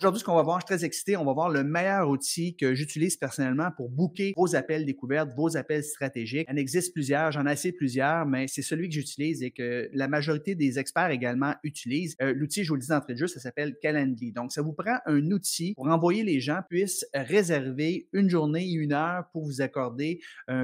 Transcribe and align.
Aujourd'hui, 0.00 0.20
ce 0.20 0.24
qu'on 0.24 0.34
va 0.34 0.42
voir, 0.42 0.60
je 0.60 0.64
suis 0.64 0.78
très 0.78 0.86
excité, 0.86 1.18
on 1.18 1.26
va 1.26 1.34
voir 1.34 1.50
le 1.50 1.62
meilleur 1.62 2.08
outil 2.08 2.56
que 2.56 2.74
j'utilise 2.74 3.18
personnellement 3.18 3.70
pour 3.70 3.90
booker 3.90 4.32
vos 4.34 4.56
appels 4.56 4.86
découvertes, 4.86 5.28
vos 5.36 5.58
appels 5.58 5.84
stratégiques. 5.84 6.46
Il 6.48 6.54
en 6.54 6.56
existe 6.56 6.94
plusieurs, 6.94 7.32
j'en 7.32 7.44
ai 7.44 7.50
assez 7.50 7.70
plusieurs, 7.70 8.24
mais 8.24 8.46
c'est 8.48 8.62
celui 8.62 8.88
que 8.88 8.94
j'utilise 8.94 9.42
et 9.42 9.50
que 9.50 9.90
la 9.92 10.08
majorité 10.08 10.54
des 10.54 10.78
experts 10.78 11.10
également 11.10 11.54
utilisent. 11.64 12.16
Euh, 12.22 12.32
l'outil, 12.34 12.64
je 12.64 12.70
vous 12.70 12.76
le 12.76 12.80
dis 12.80 12.88
d'entrée 12.88 13.12
de 13.12 13.18
jeu, 13.18 13.26
ça 13.26 13.40
s'appelle 13.40 13.76
Calendly. 13.82 14.32
Donc, 14.32 14.52
ça 14.52 14.62
vous 14.62 14.72
prend 14.72 14.96
un 15.04 15.30
outil 15.32 15.74
pour 15.74 15.86
envoyer 15.86 16.22
les 16.22 16.40
gens 16.40 16.60
puissent 16.70 17.04
réserver 17.12 18.08
une 18.14 18.30
journée 18.30 18.70
une 18.70 18.94
heure 18.94 19.24
pour 19.34 19.44
vous 19.44 19.60
accorder 19.60 20.22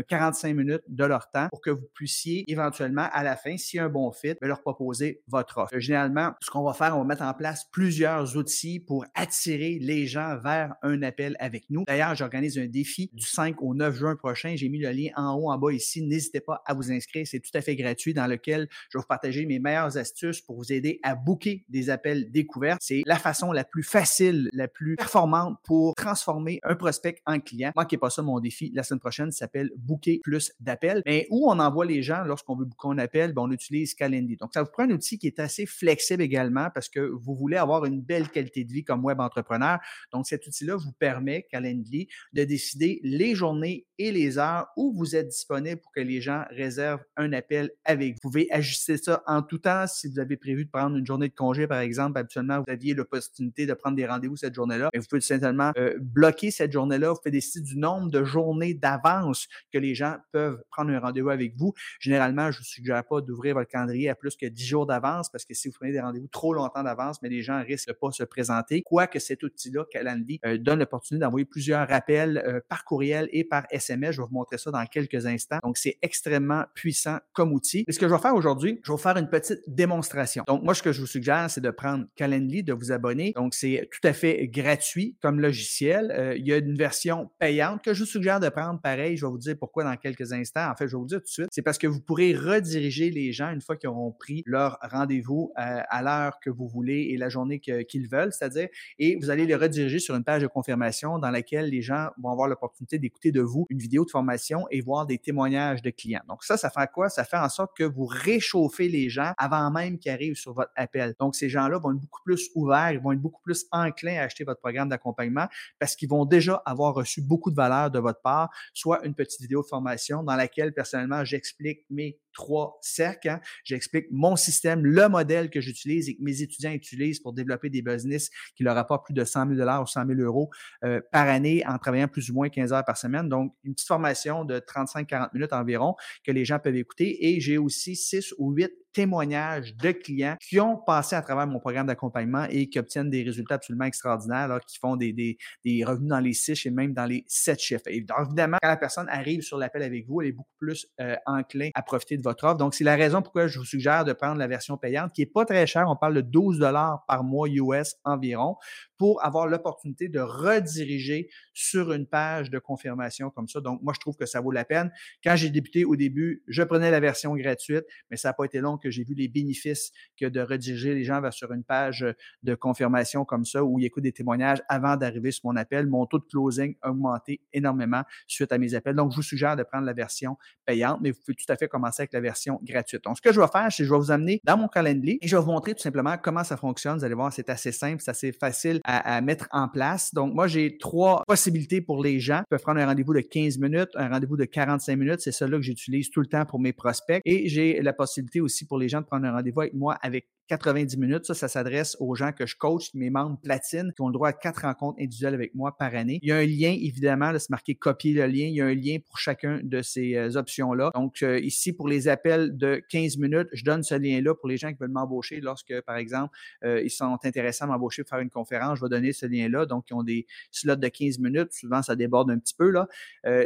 45 0.09 0.57
minutes 0.57 0.85
de 0.89 1.05
leur 1.05 1.31
temps 1.31 1.49
pour 1.51 1.61
que 1.61 1.69
vous 1.69 1.87
puissiez 1.93 2.51
éventuellement, 2.51 3.09
à 3.13 3.23
la 3.23 3.37
fin, 3.37 3.55
a 3.55 3.83
un 3.83 3.89
bon 3.91 4.11
fit, 4.13 4.33
leur 4.41 4.63
proposer 4.63 5.21
votre 5.29 5.59
offre. 5.59 5.79
généralement, 5.79 6.31
ce 6.41 6.51
qu'on 6.51 6.65
va 6.65 6.73
faire, 6.73 6.97
on 6.97 7.01
va 7.01 7.05
mettre 7.05 7.23
en 7.23 7.35
place 7.35 7.67
plusieurs 7.71 8.39
outils 8.39 8.81
pour 8.81 9.05
attirer 9.27 9.79
les 9.81 10.07
gens 10.07 10.39
vers 10.39 10.77
un 10.83 11.03
appel 11.03 11.37
avec 11.41 11.65
nous. 11.69 11.83
D'ailleurs, 11.85 12.15
j'organise 12.15 12.59
un 12.59 12.67
défi 12.67 13.11
du 13.13 13.27
5 13.27 13.61
au 13.61 13.75
9 13.75 13.93
juin 13.93 14.15
prochain. 14.15 14.55
J'ai 14.55 14.69
mis 14.69 14.79
le 14.79 14.91
lien 14.91 15.11
en 15.17 15.35
haut, 15.35 15.51
en 15.51 15.59
bas 15.59 15.73
ici. 15.73 16.01
N'hésitez 16.01 16.41
pas 16.41 16.63
à 16.65 16.75
vous 16.75 16.93
inscrire. 16.93 17.27
C'est 17.27 17.41
tout 17.41 17.51
à 17.55 17.61
fait 17.61 17.75
gratuit 17.75 18.15
dans 18.15 18.29
lequel 18.29 18.69
je 18.89 18.99
vais 18.99 19.03
vous 19.03 19.07
partager 19.09 19.45
mes 19.45 19.59
meilleures 19.59 19.99
astuces 19.99 20.41
pour 20.41 20.57
vous 20.57 20.73
aider 20.73 21.01
à 21.03 21.17
booker 21.17 21.65
des 21.69 21.91
appels 21.91 22.31
découverts. 22.31 22.77
C'est 22.81 23.03
la 23.05 23.19
façon 23.19 23.51
la 23.51 23.65
plus 23.65 23.83
facile, 23.83 24.49
la 24.53 24.69
plus 24.69 24.95
performante 24.95 25.59
pour 25.65 25.97
transformer 25.97 26.61
un 26.63 26.77
prospect 26.77 27.21
en 27.27 27.41
client. 27.41 27.73
Manquez 27.75 27.99
pas 27.99 28.11
ça, 28.11 28.23
mon 28.23 28.39
défi 28.39 28.71
la 28.75 28.85
semaine 28.85 29.01
prochaine 29.01 29.33
s'appelle 29.33 29.71
Booker 29.77 30.21
plus 30.23 30.53
d'appels. 30.61 31.03
Mais 31.05 31.27
où 31.31 31.51
on 31.51 31.59
envoie 31.59 31.85
les 31.85 32.03
gens 32.03 32.23
lorsqu'on 32.23 32.55
veut 32.55 32.65
booker 32.65 32.91
un 32.91 32.99
appel, 32.99 33.33
ben, 33.33 33.43
on 33.43 33.51
utilise 33.51 33.95
Calendly. 33.95 34.37
Donc, 34.37 34.51
ça 34.55 34.63
vous 34.63 34.71
prend 34.71 34.85
un 34.85 34.91
outil 34.91 35.19
qui 35.19 35.27
est 35.27 35.41
assez 35.41 35.67
flexible 35.67 36.23
également 36.23 36.69
parce 36.73 36.89
que 36.89 37.01
vous 37.01 37.35
voulez 37.35 37.57
avoir 37.57 37.87
une 37.87 38.01
belle 38.01 38.29
qualité 38.29 38.63
de 38.63 38.73
vie 38.73 38.85
comme 38.85 39.01
entrepreneur. 39.21 39.79
Donc, 40.13 40.27
cet 40.27 40.47
outil-là 40.47 40.77
vous 40.77 40.93
permet, 40.93 41.47
Calendly, 41.51 42.09
de 42.33 42.45
décider 42.45 43.01
les 43.03 43.35
journées 43.35 43.87
et 43.99 44.13
les 44.13 44.39
heures 44.39 44.69
où 44.77 44.93
vous 44.97 45.17
êtes 45.17 45.29
disponible 45.29 45.81
pour 45.81 45.93
que 45.93 46.01
les 46.01 46.21
gens 46.21 46.45
réservent 46.51 47.05
un 47.17 47.33
appel 47.33 47.71
avec 47.85 48.13
vous. 48.13 48.19
Vous 48.23 48.31
pouvez 48.31 48.49
ajuster 48.51 48.97
ça 48.97 49.23
en 49.27 49.43
tout 49.43 49.59
temps. 49.59 49.87
Si 49.87 50.09
vous 50.09 50.19
avez 50.19 50.37
prévu 50.37 50.65
de 50.65 50.71
prendre 50.71 50.97
une 50.97 51.07
journée 51.07 51.29
de 51.29 51.35
congé, 51.35 51.67
par 51.67 51.81
exemple, 51.81 52.19
habituellement, 52.19 52.59
vous 52.59 52.73
aviez 52.73 52.95
l'opportunité 52.95 53.67
de 53.67 53.75
prendre 53.75 53.97
des 53.97 54.07
rendez-vous 54.07 54.37
cette 54.37 54.55
journée-là. 54.55 54.91
Et 54.93 54.99
vous 54.99 55.07
pouvez 55.07 55.21
simplement 55.21 55.73
euh, 55.77 55.97
bloquer 56.01 56.51
cette 56.51 56.73
journée-là. 56.73 57.11
Vous 57.11 57.19
pouvez 57.19 57.31
décider 57.31 57.65
du 57.65 57.79
nombre 57.79 58.11
de 58.11 58.25
journées 58.25 58.75
d'avance 58.75 59.49
que 59.73 59.79
les 59.79 59.95
gens 59.95 60.17
peuvent 60.33 60.63
prendre 60.71 60.91
un 60.91 60.99
rendez-vous 60.99 61.31
avec 61.31 61.57
vous. 61.57 61.75
Généralement, 62.01 62.51
je 62.51 62.59
ne 62.59 62.63
vous 62.63 62.69
suggère 62.69 63.05
pas 63.05 63.21
d'ouvrir 63.21 63.55
votre 63.55 63.71
calendrier 63.71 64.09
à 64.09 64.15
plus 64.15 64.37
que 64.37 64.47
10 64.47 64.67
jours 64.67 64.87
d'avance 64.87 65.31
parce 65.31 65.45
que 65.45 65.55
si 65.55 65.69
vous 65.69 65.75
prenez 65.75 65.93
des 65.93 66.01
rendez-vous 66.01 66.29
trop 66.29 66.53
longtemps 66.53 66.83
d'avance, 66.83 67.21
mais 67.23 67.29
les 67.29 67.43
gens 67.43 67.63
risquent 67.63 67.89
de 67.89 67.93
pas 67.93 68.11
se 68.11 68.25
présenter. 68.25 68.83
Quoique 69.07 69.19
cet 69.21 69.45
outil-là, 69.45 69.85
Calendly, 69.89 70.41
euh, 70.45 70.59
donne 70.59 70.81
l'opportunité 70.81 71.25
d'envoyer 71.25 71.45
plusieurs 71.45 71.87
rappels 71.87 72.43
euh, 72.45 72.61
par 72.69 72.85
courriel 72.85 73.29
et 73.31 73.45
par 73.45 73.65
SMS. 73.71 74.17
Je 74.17 74.21
vais 74.21 74.27
vous 74.27 74.35
montrer 74.35 74.59
ça 74.59 74.73
dans 74.73 74.85
quelques 74.87 75.27
instants. 75.27 75.59
Donc, 75.63 75.77
c'est 75.77 75.97
extrêmement 76.03 76.65
puissant 76.75 77.19
comme 77.33 77.53
outil. 77.53 77.85
Et 77.87 77.93
ce 77.93 78.01
que 78.01 78.09
je 78.09 78.15
vais 78.15 78.21
faire 78.21 78.35
aujourd'hui, 78.35 78.81
je 78.83 78.91
vais 78.91 78.97
vous 78.97 79.03
faire 79.03 79.17
une 79.17 79.29
petite 79.29 79.61
démonstration. 79.69 80.43
Donc, 80.49 80.65
moi, 80.65 80.75
ce 80.75 80.83
que 80.83 80.91
je 80.91 81.01
vous 81.01 81.07
suggère, 81.07 81.49
c'est 81.49 81.61
de 81.61 81.71
prendre 81.71 82.07
Calendly, 82.17 82.65
de 82.65 82.73
vous 82.73 82.91
abonner. 82.91 83.33
Donc, 83.37 83.55
c'est 83.55 83.89
tout 83.93 84.07
à 84.07 84.13
fait 84.13 84.49
gratuit 84.49 85.17
comme 85.23 85.41
logiciel. 85.41 86.11
Euh, 86.11 86.37
il 86.37 86.47
y 86.47 86.53
a 86.53 86.57
une 86.57 86.77
version 86.77 87.31
payante 87.39 87.85
que 87.85 87.95
je 87.95 88.01
vous 88.01 88.11
suggère 88.11 88.41
de 88.41 88.49
prendre. 88.49 88.81
Pareil, 88.81 89.17
je 89.17 89.25
vais 89.25 89.31
vous 89.31 89.39
dire 89.39 89.55
pourquoi 89.57 89.85
dans 89.85 89.97
quelques 89.97 90.33
instants. 90.33 90.69
En 90.69 90.75
fait, 90.75 90.89
je 90.89 90.97
vais 90.97 91.01
vous 91.01 91.07
dire 91.07 91.19
tout 91.19 91.27
de 91.27 91.31
suite. 91.31 91.49
C'est 91.53 91.63
parce 91.63 91.79
que 91.79 91.87
vous 91.87 92.01
pourrez 92.01 92.35
rediriger 92.35 93.11
les 93.11 93.33
gens 93.33 93.53
une 93.53 93.61
fois 93.61 93.77
qu'ils 93.77 93.89
auront 93.89 94.11
pris 94.11 94.43
leur 94.47 94.79
rendez-vous 94.83 95.53
à 95.55 96.03
l'heure 96.03 96.41
que 96.43 96.51
vous 96.51 96.67
voulez 96.67 97.11
et 97.11 97.17
la 97.17 97.29
journée 97.29 97.61
qu'ils 97.61 98.09
veulent, 98.09 98.33
c'est-à-dire, 98.33 98.69
et 98.99 99.17
vous 99.17 99.31
allez 99.31 99.47
les 99.47 99.55
rediriger 99.55 99.99
sur 99.99 100.15
une 100.15 100.25
page 100.25 100.43
de 100.43 100.47
confirmation 100.47 101.19
dans 101.19 101.31
laquelle 101.31 101.69
les 101.69 101.83
gens 101.83 102.09
vont 102.19 102.31
avoir 102.31 102.49
l'opportunité 102.49 102.99
d'écouter 102.99 103.33
de 103.33 103.41
vous 103.41 103.67
une 103.71 103.79
vidéo 103.79 104.05
de 104.05 104.11
formation 104.11 104.67
et 104.71 104.81
voir 104.81 105.07
des 105.07 105.19
témoignages 105.19 105.83
de 105.83 105.91
clients. 105.91 106.23
Donc 106.29 106.45
ça, 106.45 106.57
ça 106.57 106.71
fait 106.71 106.89
quoi? 106.93 107.09
Ça 107.09 107.25
fait 107.25 107.37
en 107.37 107.49
sorte 107.49 107.77
que 107.77 107.85
vous 107.85 108.07
réchauffez 108.07 108.89
les 108.89 109.09
gens 109.09 109.33
avant 109.39 109.71
même 109.71 109.99
qu'ils 109.99 110.13
arrivent 110.13 110.37
sur 110.37 110.55
votre 110.55 110.73
appel. 110.77 111.15
Donc 111.19 111.35
ces 111.35 111.49
gens-là 111.49 111.79
vont 111.79 111.93
être 111.93 112.01
beaucoup 112.01 112.23
plus 112.25 112.51
ouverts, 112.55 112.93
ils 112.93 113.01
vont 113.01 113.13
être 113.13 113.21
beaucoup 113.21 113.43
plus 113.43 113.67
enclins 113.73 114.19
à 114.19 114.23
acheter 114.23 114.45
votre 114.45 114.61
programme 114.61 114.89
d'accompagnement 114.89 115.47
parce 115.79 115.97
qu'ils 115.97 116.09
vont 116.09 116.25
déjà 116.25 116.63
avoir 116.65 116.95
reçu 116.95 117.23
beaucoup 117.23 117.51
de 117.51 117.57
valeur 117.57 117.91
de 117.91 117.99
votre 117.99 118.21
part, 118.21 118.51
soit 118.75 119.05
une 119.05 119.15
petite 119.15 119.41
vidéo 119.41 119.63
de 119.63 119.67
formation 119.67 120.23
dans 120.23 120.37
laquelle 120.37 120.73
personnellement 120.73 121.25
j'explique 121.25 121.85
mes 121.91 122.19
trois 122.37 122.79
cercles. 122.83 123.31
Hein. 123.31 123.41
J'explique 123.65 124.07
mon 124.11 124.37
système, 124.37 124.85
le 124.85 125.09
modèle 125.09 125.51
que 125.51 125.61
j'utilise 125.61 126.09
et 126.09 126.17
que 126.17 126.23
mes 126.23 126.43
étudiants 126.43 126.71
utilisent 126.71 127.19
pour 127.19 127.33
développer 127.33 127.71
des 127.71 127.83
business 127.83 128.31
qui 128.55 128.63
leur 128.63 128.77
apportent 128.77 129.07
plus 129.07 129.15
de 129.15 129.25
100 129.25 129.57
000 129.57 129.83
ou 129.83 129.87
100 129.87 130.07
000 130.07 130.21
euros 130.21 130.51
euh, 130.85 131.01
par 131.11 131.29
année 131.29 131.65
en 131.67 131.79
travaillant 131.79 132.09
plus 132.09 132.31
ou 132.31 132.35
moins 132.35 132.49
15 132.49 132.73
heures 132.73 132.85
par 132.85 132.97
semaine. 132.97 133.29
Donc, 133.29 133.55
une 133.65 133.75
petite 133.75 133.89
formation 133.89 134.45
de 134.45 134.59
35-40 134.59 135.31
minutes 135.35 135.53
environ 135.53 135.95
que 136.25 136.31
les 136.31 136.45
gens 136.45 136.59
peuvent 136.59 136.77
écouter. 136.77 137.27
Et 137.27 137.41
j'ai 137.41 137.59
aussi 137.59 137.97
6 137.97 138.35
ou 138.39 138.53
8 138.53 138.71
témoignages 138.97 139.77
de 139.77 139.93
clients 139.93 140.37
qui 140.41 140.59
ont 140.59 140.79
passé 140.79 141.17
à 141.17 141.21
travers 141.21 141.47
mon 141.47 141.61
programme 141.61 141.87
d'accompagnement 141.87 142.47
et 142.49 142.71
qui 142.71 142.79
obtiennent 142.79 143.11
des 143.11 143.23
résultats 143.23 143.57
absolument 143.57 143.85
extraordinaires, 143.85 144.59
qui 144.67 144.79
font 144.79 144.97
des, 144.97 145.13
des, 145.13 145.37
des, 145.67 145.85
revenus 145.85 146.09
dans 146.09 146.19
les 146.19 146.33
six 146.33 146.65
et 146.65 146.71
même 146.71 146.95
dans 146.95 147.05
les 147.05 147.23
sept 147.29 147.61
chiffres. 147.61 147.83
Évidemment, 147.89 148.57
quand 148.63 148.69
la 148.69 148.79
personne 148.79 149.07
arrive 149.11 149.43
sur 149.43 149.59
l'appel 149.59 149.83
avec 149.83 150.07
vous, 150.09 150.23
elle 150.23 150.29
est 150.29 150.33
beaucoup 150.33 150.55
plus 150.59 150.87
euh, 151.03 151.15
enclin 151.27 151.69
à 151.75 151.83
profiter 151.83 152.17
de 152.17 152.23
votre 152.23 152.45
offre. 152.45 152.57
Donc, 152.57 152.75
c'est 152.75 152.85
la 152.85 152.97
raison 152.97 153.21
pourquoi 153.21 153.49
je 153.49 153.59
vous 153.59 153.67
suggère 153.67 154.07
de 154.07 154.15
prendre 154.15 154.39
la 154.39 154.47
version 154.47 154.79
payante, 154.79 155.13
qui 155.13 155.21
n'est 155.21 155.27
pas 155.27 155.45
très 155.45 155.67
chère. 155.67 155.85
On 155.91 155.97
parle 155.97 156.15
de 156.15 156.23
12 156.23 156.59
dollars 156.59 157.05
par 157.07 157.23
mois 157.23 157.49
US 157.51 157.97
environ 158.05 158.57
pour 158.97 159.23
avoir 159.23 159.47
l'opportunité 159.47 160.09
de 160.09 160.21
rediriger 160.21 161.29
sur 161.53 161.93
une 161.93 162.07
page 162.07 162.49
de 162.49 162.59
confirmation 162.59 163.29
comme 163.29 163.47
ça. 163.47 163.61
Donc, 163.61 163.83
moi, 163.83 163.93
je 163.95 164.01
trouve 164.01 164.17
que 164.17 164.25
ça 164.25 164.41
vaut 164.41 164.53
la 164.53 164.65
peine. 164.65 164.91
Quand 165.23 165.37
j'ai 165.37 165.51
débuté 165.51 165.85
au 165.85 165.97
début, 165.97 166.43
je 166.49 166.63
prenais 166.63 166.91
la 166.91 167.01
version 167.01 167.35
gratuite, 167.37 167.85
mais 168.11 168.17
ça 168.17 168.31
n'a 168.31 168.33
pas 168.33 168.47
été 168.47 168.61
long 168.61 168.79
que 168.79 168.86
j'ai 168.91 169.05
vu 169.05 169.15
les 169.15 169.29
bénéfices 169.29 169.93
que 170.19 170.27
de 170.27 170.41
rediriger 170.41 170.95
les 170.95 171.05
gens 171.05 171.21
vers 171.21 171.33
sur 171.33 171.53
une 171.53 171.65
page 171.65 172.05
de 172.43 172.55
confirmation 172.55 173.25
comme 173.25 173.45
ça 173.45 173.65
où 173.65 173.79
ils 173.79 173.87
écoutent 173.87 174.05
des 174.05 174.13
témoignages 174.13 174.63
avant 174.69 174.97
d'arriver 174.97 175.31
sur 175.31 175.47
mon 175.47 175.57
appel. 175.57 175.87
Mon 175.87 176.07
taux 176.07 176.19
de 176.19 176.25
closing 176.25 176.75
a 176.83 176.91
augmenté 176.91 177.41
énormément 177.53 178.03
suite 178.27 178.53
à 178.53 178.59
mes 178.59 178.75
appels. 178.75 178.95
Donc, 178.95 179.13
je 179.13 179.17
vous 179.17 179.23
suggère 179.23 179.57
de 179.57 179.63
prendre 179.63 179.85
la 179.85 179.93
version 179.93 180.37
payante, 180.65 181.01
mais 181.03 181.11
vous 181.11 181.19
pouvez 181.25 181.35
tout 181.35 181.51
à 181.53 181.57
fait 181.57 181.69
commencer 181.69 182.03
avec 182.03 182.13
la 182.13 182.21
version 182.21 182.61
gratuite. 182.63 183.05
Donc, 183.05 183.17
ce 183.17 183.23
que 183.23 183.33
je 183.33 183.41
vais 183.41 183.47
faire, 183.49 183.67
c'est 183.71 183.83
que 183.83 183.89
je 183.89 183.93
vais 183.93 183.99
vous 183.99 184.11
amener 184.11 184.41
dans 184.45 184.57
mon 184.57 184.69
calendrier 184.69 185.19
et 185.21 185.29
je 185.29 185.37
vais 185.37 185.43
vous 185.43 185.51
montrer 185.51 185.75
tout 185.75 185.83
simplement 185.83 186.17
comment 186.23 186.45
ça 186.45 186.57
fonctionne. 186.57 186.99
Vous 186.99 187.05
allez 187.05 187.15
voir, 187.15 187.33
c'est 187.33 187.49
assez 187.51 187.73
simple, 187.73 188.03
c'est 188.03 188.11
assez 188.11 188.33
facile 188.33 188.81
à, 188.85 189.21
mettre 189.21 189.49
en 189.53 189.69
place. 189.69 190.13
Donc, 190.15 190.35
moi, 190.35 190.47
j'ai 190.47 190.79
trois 190.79 191.23
possibilités 191.27 191.81
pour 191.81 192.03
les 192.03 192.21
gens. 192.21 192.41
Ils 192.41 192.51
peuvent 192.51 192.63
prendre 192.63 192.81
un 192.81 192.87
rendez-vous 192.87 193.15
de 193.15 193.21
15 193.21 193.59
minutes, 193.59 193.91
un 193.95 194.09
rendez-vous 194.09 194.37
de 194.37 194.45
45 194.45 194.97
minutes. 194.97 195.21
C'est 195.21 195.33
cela 195.33 195.57
que 195.57 195.63
j'utilise 195.63 196.11
tout 196.11 196.21
le 196.21 196.27
temps 196.27 196.45
pour 196.45 196.61
mes 196.61 196.73
prospects. 196.73 197.21
Et 197.25 197.49
j'ai 197.49 197.81
la 197.83 197.93
possibilité 197.93 198.41
aussi 198.41 198.67
pour 198.67 198.76
les 198.79 198.89
gens 198.89 199.01
de 199.01 199.07
prendre 199.07 199.27
un 199.27 199.33
rendez-vous 199.33 199.61
avec 199.61 199.75
moi 199.75 199.95
avec 200.03 200.29
90 200.49 200.97
minutes. 200.99 201.27
Ça, 201.27 201.35
ça 201.35 201.49
s'adresse 201.49 201.97
aux 202.01 202.15
gens 202.15 202.33
que 202.33 202.47
je 202.47 202.57
coach, 202.57 202.95
mes 202.95 203.11
membres 203.11 203.39
platine, 203.43 203.93
qui 203.95 204.03
ont 204.03 204.09
le 204.09 204.13
droit 204.13 204.29
à 204.29 204.33
quatre 204.33 204.63
rencontres 204.63 205.01
individuelles 205.01 205.35
avec 205.35 205.55
moi 205.55 205.77
par 205.77 205.95
année. 205.95 206.19
Il 206.23 206.29
y 206.29 206.33
a 206.33 206.37
un 206.37 206.47
lien, 206.47 206.77
évidemment, 206.81 207.33
c'est 207.39 207.51
marqué 207.51 207.75
copier 207.75 208.13
le 208.13 208.27
lien. 208.27 208.47
Il 208.47 208.55
y 208.55 208.61
a 208.61 208.67
un 208.67 208.75
lien 208.75 208.99
pour 209.05 209.19
chacun 209.19 209.61
de 209.63 209.83
ces 209.83 210.17
euh, 210.17 210.37
options-là. 210.37 210.91
Donc, 210.95 211.23
euh, 211.23 211.39
ici, 211.41 211.73
pour 211.73 211.89
les 211.89 212.09
appels 212.09 212.57
de 212.57 212.83
15 212.91 213.19
minutes, 213.19 213.49
je 213.53 213.65
donne 213.65 213.83
ce 213.83 213.95
lien-là 213.95 214.35
pour 214.35 214.49
les 214.49 214.57
gens 214.57 214.73
qui 214.73 214.79
veulent 214.79 214.91
m'embaucher 214.91 215.41
lorsque, 215.41 215.81
par 215.83 215.97
exemple, 215.97 216.37
euh, 216.65 216.83
ils 216.83 216.91
sont 216.91 217.19
intéressés 217.23 217.65
à 217.65 217.67
m'embaucher 217.67 218.03
pour 218.03 218.11
faire 218.11 218.21
une 218.21 218.31
conférence. 218.31 218.79
Je 218.79 218.85
vais 218.85 218.91
donner 218.91 219.13
ce 219.13 219.27
lien-là. 219.27 219.67
Donc, 219.67 219.87
ils 219.91 219.95
ont 219.95 220.03
des 220.03 220.27
slots 220.51 220.77
de 220.77 220.89
15 220.89 221.19
minutes. 221.19 221.53
Souvent, 221.53 221.83
ça 221.83 221.97
déborde 221.97 222.31
un 222.31 222.39
petit 222.39 222.55
peu. 222.55 222.71
là. 222.71 222.89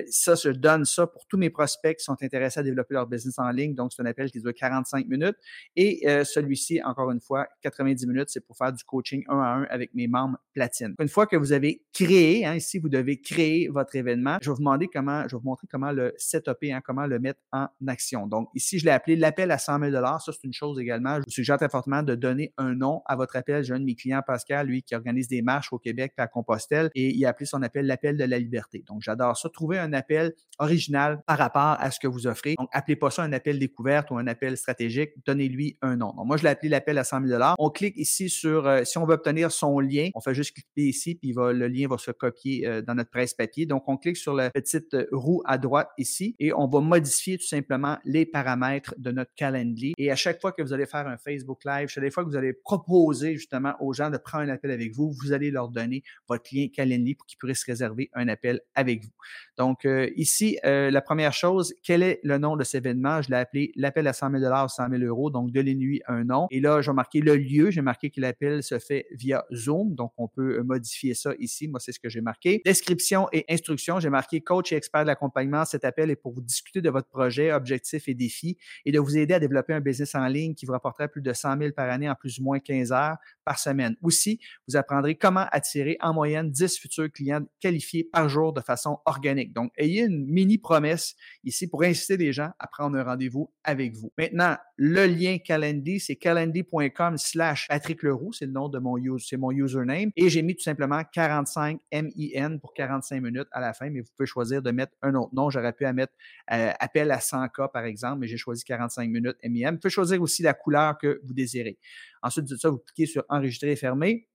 ça, 0.08 0.34
je 0.34 0.50
donne 0.50 0.84
ça 0.84 1.06
pour 1.06 1.26
tous 1.26 1.36
mes 1.36 1.50
prospects 1.50 1.96
qui 1.96 2.04
sont 2.04 2.16
intéressés 2.22 2.60
à 2.60 2.62
développer 2.62 2.94
leur 2.94 3.06
business 3.06 3.38
en 3.38 3.50
ligne. 3.50 3.74
Donc, 3.74 3.92
c'est 3.92 4.02
un 4.02 4.06
appel 4.06 4.30
qui 4.30 4.40
dure 4.40 4.54
45 4.54 5.06
minutes. 5.06 5.36
Et 5.76 6.02
celui-ci, 6.24 6.80
encore 6.90 7.10
une 7.10 7.20
fois, 7.20 7.46
90 7.62 8.06
minutes, 8.06 8.28
c'est 8.28 8.44
pour 8.44 8.56
faire 8.56 8.72
du 8.72 8.82
coaching 8.84 9.24
un 9.28 9.38
à 9.38 9.48
un 9.48 9.62
avec 9.64 9.94
mes 9.94 10.08
membres 10.08 10.38
platine. 10.54 10.94
Une 10.98 11.08
fois 11.08 11.26
que 11.26 11.36
vous 11.36 11.52
avez 11.52 11.82
créé, 11.92 12.44
hein, 12.44 12.54
ici, 12.54 12.78
vous 12.78 12.88
devez 12.88 13.20
créer 13.20 13.68
votre 13.68 13.96
événement, 13.96 14.38
je 14.42 14.50
vais 14.50 14.54
vous 14.54 14.60
demander 14.60 14.88
comment, 14.92 15.22
je 15.22 15.36
vais 15.36 15.40
vous 15.40 15.48
montrer 15.48 15.66
comment 15.70 15.92
le 15.92 16.12
setuper, 16.16 16.72
hein, 16.72 16.80
comment 16.84 17.06
le 17.06 17.18
mettre 17.18 17.40
en 17.52 17.68
action. 17.86 18.26
Donc, 18.26 18.48
ici, 18.54 18.78
je 18.78 18.84
l'ai 18.84 18.90
appelé 18.90 19.16
l'appel 19.16 19.50
à 19.50 19.58
100 19.58 19.80
000 19.90 19.92
Ça, 19.92 20.18
c'est 20.26 20.44
une 20.44 20.52
chose 20.52 20.78
également. 20.78 21.16
Je 21.16 21.24
vous 21.24 21.30
suggère 21.30 21.58
très 21.58 21.68
fortement 21.68 22.02
de 22.02 22.14
donner 22.14 22.52
un 22.56 22.74
nom 22.74 23.02
à 23.06 23.16
votre 23.16 23.36
appel. 23.36 23.64
J'ai 23.64 23.74
un 23.74 23.80
de 23.80 23.84
mes 23.84 23.94
clients, 23.94 24.22
Pascal, 24.26 24.66
lui, 24.66 24.82
qui 24.82 24.94
organise 24.94 25.28
des 25.28 25.42
marches 25.42 25.72
au 25.72 25.78
Québec 25.78 26.12
à 26.16 26.26
Compostelle 26.26 26.90
et 26.94 27.14
il 27.14 27.24
a 27.24 27.30
appelé 27.30 27.46
son 27.46 27.62
appel 27.62 27.86
l'appel 27.86 28.16
de 28.16 28.24
la 28.24 28.38
liberté. 28.38 28.84
Donc, 28.86 29.02
j'adore 29.02 29.36
ça. 29.36 29.48
Trouver 29.48 29.78
un 29.78 29.92
appel 29.92 30.32
original 30.58 31.22
par 31.26 31.38
rapport 31.38 31.76
à 31.78 31.90
ce 31.90 31.98
que 31.98 32.06
vous 32.06 32.26
offrez. 32.26 32.54
Donc, 32.58 32.68
appelez 32.72 32.96
pas 32.96 33.10
ça 33.10 33.22
un 33.22 33.32
appel 33.32 33.58
découverte 33.58 34.10
ou 34.10 34.18
un 34.18 34.26
appel 34.26 34.56
stratégique. 34.56 35.12
Donnez-lui 35.26 35.78
un 35.82 35.96
nom. 35.96 36.12
Donc, 36.16 36.26
moi, 36.26 36.36
je 36.36 36.42
l'ai 36.42 36.50
appelé 36.50 36.68
appel 36.80 36.98
à 36.98 37.04
100 37.04 37.26
000 37.26 37.42
On 37.58 37.70
clique 37.70 37.96
ici 37.96 38.28
sur, 38.28 38.66
euh, 38.66 38.84
si 38.84 38.98
on 38.98 39.06
veut 39.06 39.14
obtenir 39.14 39.50
son 39.50 39.80
lien, 39.80 40.10
on 40.14 40.20
fait 40.20 40.34
juste 40.34 40.54
cliquer 40.54 40.88
ici, 40.88 41.14
puis 41.14 41.32
le 41.34 41.68
lien 41.68 41.88
va 41.88 41.98
se 41.98 42.10
copier 42.10 42.66
euh, 42.66 42.82
dans 42.82 42.94
notre 42.94 43.10
presse 43.10 43.34
papier. 43.34 43.66
Donc, 43.66 43.88
on 43.88 43.96
clique 43.96 44.16
sur 44.16 44.34
la 44.34 44.50
petite 44.50 44.96
roue 45.12 45.42
à 45.46 45.58
droite 45.58 45.90
ici 45.98 46.36
et 46.38 46.52
on 46.52 46.66
va 46.66 46.80
modifier 46.80 47.38
tout 47.38 47.46
simplement 47.46 47.98
les 48.04 48.26
paramètres 48.26 48.94
de 48.98 49.10
notre 49.10 49.32
Calendly. 49.36 49.94
Et 49.96 50.10
à 50.10 50.16
chaque 50.16 50.40
fois 50.40 50.52
que 50.52 50.62
vous 50.62 50.72
allez 50.72 50.86
faire 50.86 51.06
un 51.06 51.16
Facebook 51.16 51.64
Live, 51.64 51.88
chaque 51.88 52.12
fois 52.12 52.24
que 52.24 52.28
vous 52.28 52.36
allez 52.36 52.52
proposer 52.52 53.36
justement 53.36 53.74
aux 53.80 53.92
gens 53.92 54.10
de 54.10 54.18
prendre 54.18 54.44
un 54.44 54.48
appel 54.48 54.70
avec 54.70 54.92
vous, 54.94 55.12
vous 55.22 55.32
allez 55.32 55.50
leur 55.50 55.68
donner 55.68 56.02
votre 56.28 56.44
lien 56.52 56.66
Calendly 56.72 57.14
pour 57.14 57.26
qu'ils 57.26 57.38
puissent 57.38 57.64
réserver 57.64 58.10
un 58.14 58.28
appel 58.28 58.60
avec 58.74 59.04
vous. 59.04 59.10
Donc, 59.56 59.86
ici, 60.16 60.58
la 60.64 61.00
première 61.00 61.32
chose, 61.32 61.74
quel 61.82 62.02
est 62.02 62.20
le 62.22 62.38
nom 62.38 62.56
de 62.56 62.64
cet 62.64 62.86
événement? 62.86 63.22
Je 63.22 63.30
l'ai 63.30 63.36
appelé 63.36 63.72
l'appel 63.76 64.06
à 64.06 64.12
100 64.12 64.30
000 64.38 64.68
100 64.68 64.88
000 64.90 65.02
euros. 65.02 65.30
Donc, 65.30 65.50
de 65.52 65.62
nuit 65.74 66.02
un 66.06 66.24
nom. 66.24 66.46
Et 66.50 66.60
là, 66.60 66.69
j'ai 66.80 66.92
marqué 66.92 67.20
le 67.20 67.36
lieu. 67.36 67.70
J'ai 67.70 67.82
marqué 67.82 68.10
que 68.10 68.20
l'appel 68.20 68.62
se 68.62 68.78
fait 68.78 69.06
via 69.12 69.44
Zoom. 69.52 69.94
Donc, 69.94 70.12
on 70.16 70.28
peut 70.28 70.58
euh, 70.58 70.62
modifier 70.62 71.14
ça 71.14 71.32
ici. 71.38 71.68
Moi, 71.68 71.80
c'est 71.80 71.92
ce 71.92 72.00
que 72.00 72.08
j'ai 72.08 72.20
marqué. 72.20 72.62
Description 72.64 73.28
et 73.32 73.44
instruction. 73.48 74.00
J'ai 74.00 74.10
marqué 74.10 74.40
coach 74.40 74.72
et 74.72 74.76
expert 74.76 75.02
de 75.02 75.06
l'accompagnement. 75.06 75.64
Cet 75.64 75.84
appel 75.84 76.10
est 76.10 76.16
pour 76.16 76.32
vous 76.32 76.40
discuter 76.40 76.80
de 76.80 76.90
votre 76.90 77.08
projet, 77.08 77.52
objectifs 77.52 78.08
et 78.08 78.14
défis 78.14 78.56
et 78.84 78.92
de 78.92 78.98
vous 78.98 79.16
aider 79.16 79.34
à 79.34 79.40
développer 79.40 79.72
un 79.72 79.80
business 79.80 80.14
en 80.14 80.26
ligne 80.26 80.54
qui 80.54 80.66
vous 80.66 80.72
rapporterait 80.72 81.08
plus 81.08 81.22
de 81.22 81.32
100 81.32 81.58
000 81.58 81.72
par 81.72 81.88
année 81.90 82.08
en 82.08 82.14
plus 82.14 82.38
ou 82.38 82.44
moins 82.44 82.58
15 82.58 82.92
heures 82.92 83.16
par 83.50 83.58
semaine. 83.58 83.96
Aussi, 84.00 84.38
vous 84.68 84.76
apprendrez 84.76 85.16
comment 85.16 85.46
attirer 85.50 85.96
en 86.00 86.14
moyenne 86.14 86.52
10 86.52 86.78
futurs 86.78 87.10
clients 87.10 87.44
qualifiés 87.58 88.04
par 88.04 88.28
jour 88.28 88.52
de 88.52 88.60
façon 88.60 88.98
organique. 89.06 89.52
Donc, 89.52 89.72
ayez 89.76 90.02
une 90.02 90.24
mini 90.24 90.56
promesse 90.56 91.16
ici 91.42 91.66
pour 91.66 91.82
inciter 91.82 92.16
les 92.16 92.32
gens 92.32 92.50
à 92.60 92.68
prendre 92.68 92.96
un 92.96 93.02
rendez-vous 93.02 93.52
avec 93.64 93.96
vous. 93.96 94.12
Maintenant, 94.16 94.56
le 94.76 95.04
lien 95.06 95.38
Calendly, 95.38 95.98
c'est 95.98 96.14
calendly.com 96.14 97.18
slash 97.18 97.66
Patrick 97.66 98.04
Leroux, 98.04 98.32
c'est 98.32 98.46
le 98.46 98.52
nom 98.52 98.68
de 98.68 98.78
mon, 98.78 98.96
c'est 99.18 99.36
mon 99.36 99.50
username. 99.50 100.12
Et 100.14 100.30
j'ai 100.30 100.42
mis 100.42 100.54
tout 100.54 100.62
simplement 100.62 101.02
45 101.12 101.80
MIN 101.92 102.58
pour 102.58 102.72
45 102.72 103.20
minutes 103.20 103.48
à 103.50 103.60
la 103.60 103.72
fin, 103.72 103.90
mais 103.90 104.00
vous 104.00 104.10
pouvez 104.16 104.28
choisir 104.28 104.62
de 104.62 104.70
mettre 104.70 104.92
un 105.02 105.16
autre 105.16 105.34
nom. 105.34 105.50
J'aurais 105.50 105.72
pu 105.72 105.84
mettre 105.92 106.12
euh, 106.52 106.70
appel 106.78 107.10
à 107.10 107.18
100K 107.18 107.72
par 107.72 107.84
exemple, 107.84 108.20
mais 108.20 108.28
j'ai 108.28 108.36
choisi 108.36 108.62
45 108.62 109.10
minutes 109.10 109.36
MIN. 109.42 109.72
Vous 109.72 109.78
pouvez 109.78 109.90
choisir 109.90 110.22
aussi 110.22 110.44
la 110.44 110.54
couleur 110.54 110.96
que 110.98 111.20
vous 111.24 111.34
désirez. 111.34 111.78
Ensuite 112.22 112.46
de 112.48 112.56
ça, 112.56 112.70
vous 112.70 112.78
cliquez 112.78 113.06
sur 113.06 113.24
enregistrer 113.28 113.72
et 113.72 113.76
fermer 113.76 114.29